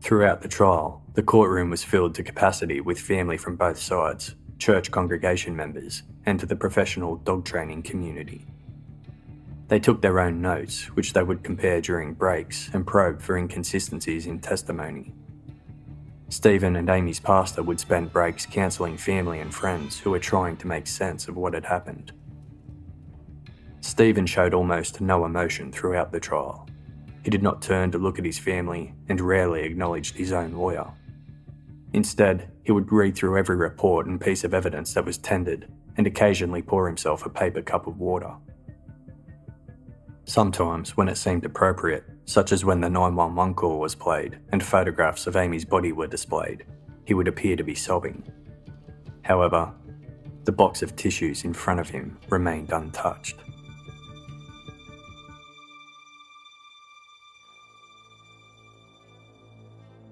[0.00, 4.90] Throughout the trial, the courtroom was filled to capacity with family from both sides, church
[4.90, 8.46] congregation members, and to the professional dog training community.
[9.70, 14.26] They took their own notes, which they would compare during breaks and probe for inconsistencies
[14.26, 15.14] in testimony.
[16.28, 20.66] Stephen and Amy's pastor would spend breaks counselling family and friends who were trying to
[20.66, 22.10] make sense of what had happened.
[23.80, 26.68] Stephen showed almost no emotion throughout the trial.
[27.22, 30.90] He did not turn to look at his family and rarely acknowledged his own lawyer.
[31.92, 36.08] Instead, he would read through every report and piece of evidence that was tendered and
[36.08, 38.34] occasionally pour himself a paper cup of water.
[40.30, 45.26] Sometimes, when it seemed appropriate, such as when the 911 call was played and photographs
[45.26, 46.66] of Amy's body were displayed,
[47.04, 48.22] he would appear to be sobbing.
[49.22, 49.72] However,
[50.44, 53.40] the box of tissues in front of him remained untouched.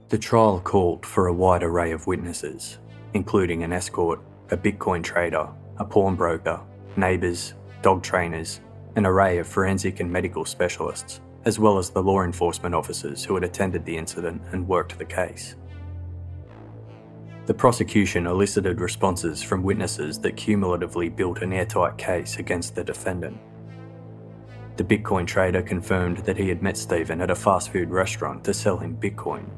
[0.09, 2.78] The trial called for a wide array of witnesses,
[3.15, 4.19] including an escort,
[4.51, 6.59] a Bitcoin trader, a pawnbroker,
[6.97, 8.61] neighbours, dog trainers,
[8.99, 13.35] an array of forensic and medical specialists, as well as the law enforcement officers who
[13.35, 15.57] had attended the incident and worked the case.
[17.47, 23.39] The prosecution elicited responses from witnesses that cumulatively built an airtight case against the defendant.
[24.77, 28.53] The Bitcoin trader confirmed that he had met Stephen at a fast food restaurant to
[28.53, 29.49] sell him Bitcoin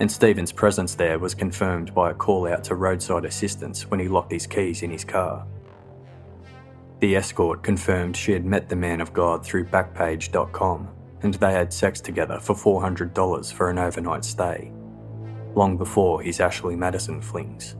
[0.00, 4.08] and Stephen's presence there was confirmed by a call out to roadside assistance when he
[4.08, 5.46] locked his keys in his car.
[7.04, 10.88] The escort confirmed she had met the man of God through Backpage.com
[11.20, 14.72] and they had sex together for $400 for an overnight stay,
[15.54, 17.76] long before his Ashley Madison flings.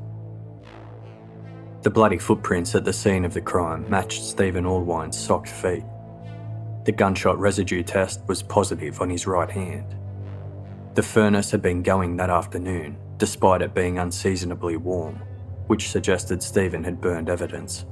[1.80, 5.84] The bloody footprints at the scene of the crime matched Stephen Allwine's socked feet.
[6.84, 9.96] The gunshot residue test was positive on his right hand
[10.92, 15.16] the furnace had been going that afternoon, despite it being unseasonably warm,
[15.66, 17.86] which suggested Stephen had burned evidence.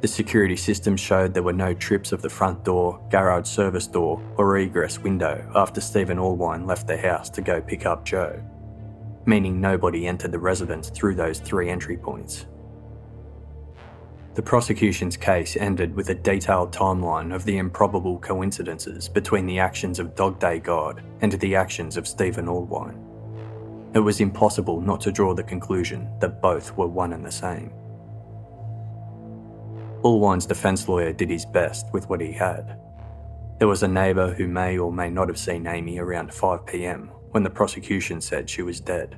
[0.00, 4.20] The security system showed there were no trips of the front door, garage service door,
[4.36, 8.38] or egress window after Stephen Allwine left the house to go pick up Joe,
[9.24, 12.46] meaning nobody entered the residence through those three entry points.
[14.34, 19.98] The prosecution's case ended with a detailed timeline of the improbable coincidences between the actions
[19.98, 23.02] of Dog Day God and the actions of Stephen Allwine.
[23.94, 27.72] It was impossible not to draw the conclusion that both were one and the same.
[30.02, 32.78] Allwine's defence lawyer did his best with what he had.
[33.58, 37.42] There was a neighbour who may or may not have seen Amy around 5pm when
[37.42, 39.16] the prosecution said she was dead.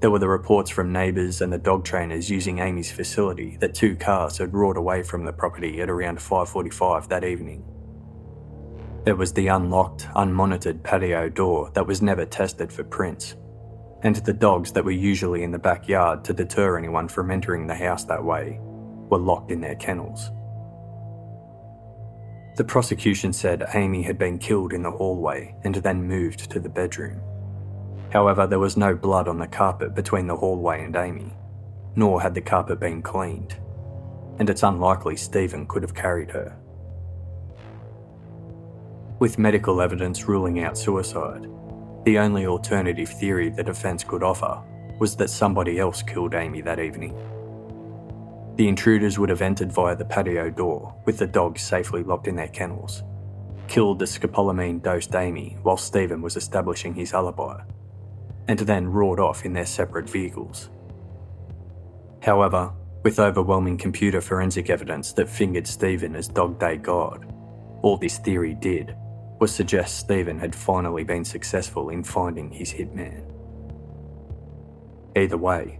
[0.00, 3.96] There were the reports from neighbours and the dog trainers using Amy's facility that two
[3.96, 7.62] cars had roared away from the property at around 5:45 that evening.
[9.04, 13.36] There was the unlocked, unmonitored patio door that was never tested for prints,
[14.02, 17.74] and the dogs that were usually in the backyard to deter anyone from entering the
[17.74, 18.60] house that way
[19.10, 20.30] were locked in their kennels.
[22.56, 26.70] The prosecution said Amy had been killed in the hallway and then moved to the
[26.70, 27.20] bedroom.
[28.10, 31.34] However, there was no blood on the carpet between the hallway and Amy,
[31.96, 33.56] nor had the carpet been cleaned,
[34.38, 36.56] and it's unlikely Stephen could have carried her.
[39.18, 41.46] With medical evidence ruling out suicide,
[42.04, 44.62] the only alternative theory the defence could offer
[44.98, 47.14] was that somebody else killed Amy that evening.
[48.56, 52.36] The intruders would have entered via the patio door, with the dogs safely locked in
[52.36, 53.02] their kennels,
[53.68, 57.62] killed the scopolamine dosed Amy while Stephen was establishing his alibi,
[58.48, 60.70] and then roared off in their separate vehicles.
[62.22, 62.72] However,
[63.02, 67.30] with overwhelming computer forensic evidence that fingered Stephen as Dog Day God,
[67.82, 68.96] all this theory did
[69.38, 73.22] was suggest Stephen had finally been successful in finding his hitman.
[75.14, 75.78] Either way,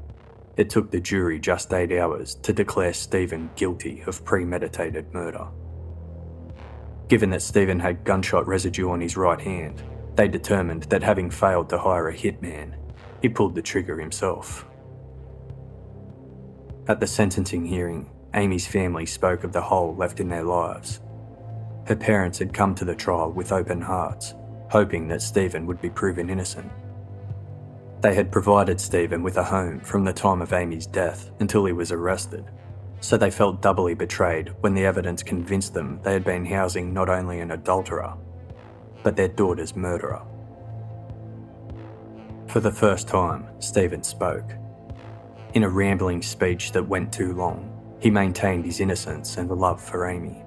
[0.57, 5.47] it took the jury just eight hours to declare Stephen guilty of premeditated murder.
[7.09, 9.83] Given that Stephen had gunshot residue on his right hand,
[10.17, 12.75] they determined that having failed to hire a hitman,
[13.21, 14.67] he pulled the trigger himself.
[16.89, 21.01] At the sentencing hearing, Amy's family spoke of the hole left in their lives.
[21.87, 24.35] Her parents had come to the trial with open hearts,
[24.71, 26.71] hoping that Stephen would be proven innocent.
[28.07, 31.73] They had provided Stephen with a home from the time of Amy's death until he
[31.73, 32.45] was arrested,
[33.01, 37.09] so they felt doubly betrayed when the evidence convinced them they had been housing not
[37.09, 38.15] only an adulterer,
[39.03, 40.23] but their daughter's murderer.
[42.47, 44.53] For the first time, Stephen spoke.
[45.55, 49.83] In a rambling speech that went too long, he maintained his innocence and the love
[49.83, 50.45] for Amy.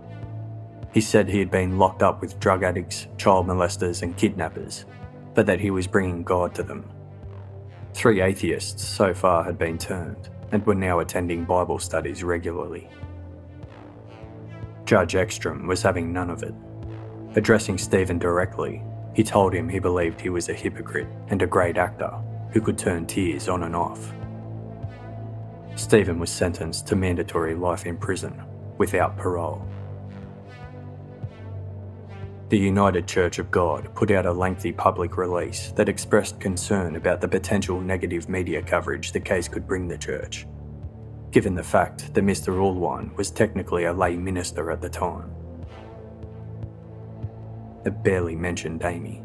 [0.94, 4.86] He said he had been locked up with drug addicts, child molesters, and kidnappers,
[5.34, 6.90] but that he was bringing God to them.
[7.94, 12.90] Three atheists so far had been turned and were now attending Bible studies regularly.
[14.86, 16.54] Judge Ekstrom was having none of it.
[17.36, 18.82] Addressing Stephen directly,
[19.14, 22.12] he told him he believed he was a hypocrite and a great actor
[22.52, 24.14] who could turn tears on and off.
[25.76, 28.42] Stephen was sentenced to mandatory life in prison
[28.78, 29.66] without parole.
[32.50, 37.22] The United Church of God put out a lengthy public release that expressed concern about
[37.22, 40.48] the potential negative media coverage the case could bring the church,
[41.30, 42.56] given the fact that Mr.
[42.58, 45.32] Allwine was technically a lay minister at the time.
[47.86, 49.22] It barely mentioned Amy.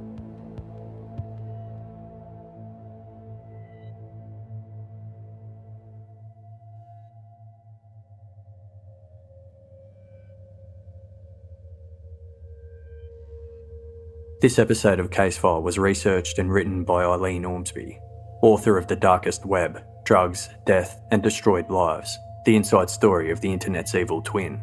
[14.45, 17.99] This episode of Case File was researched and written by Eileen Ormsby,
[18.43, 23.51] author of The Darkest Web Drugs, Death, and Destroyed Lives The Inside Story of the
[23.51, 24.63] Internet's Evil Twin.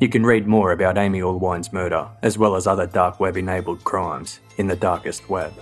[0.00, 3.84] You can read more about Amy Allwine's murder, as well as other dark web enabled
[3.84, 5.52] crimes, in The Darkest Web.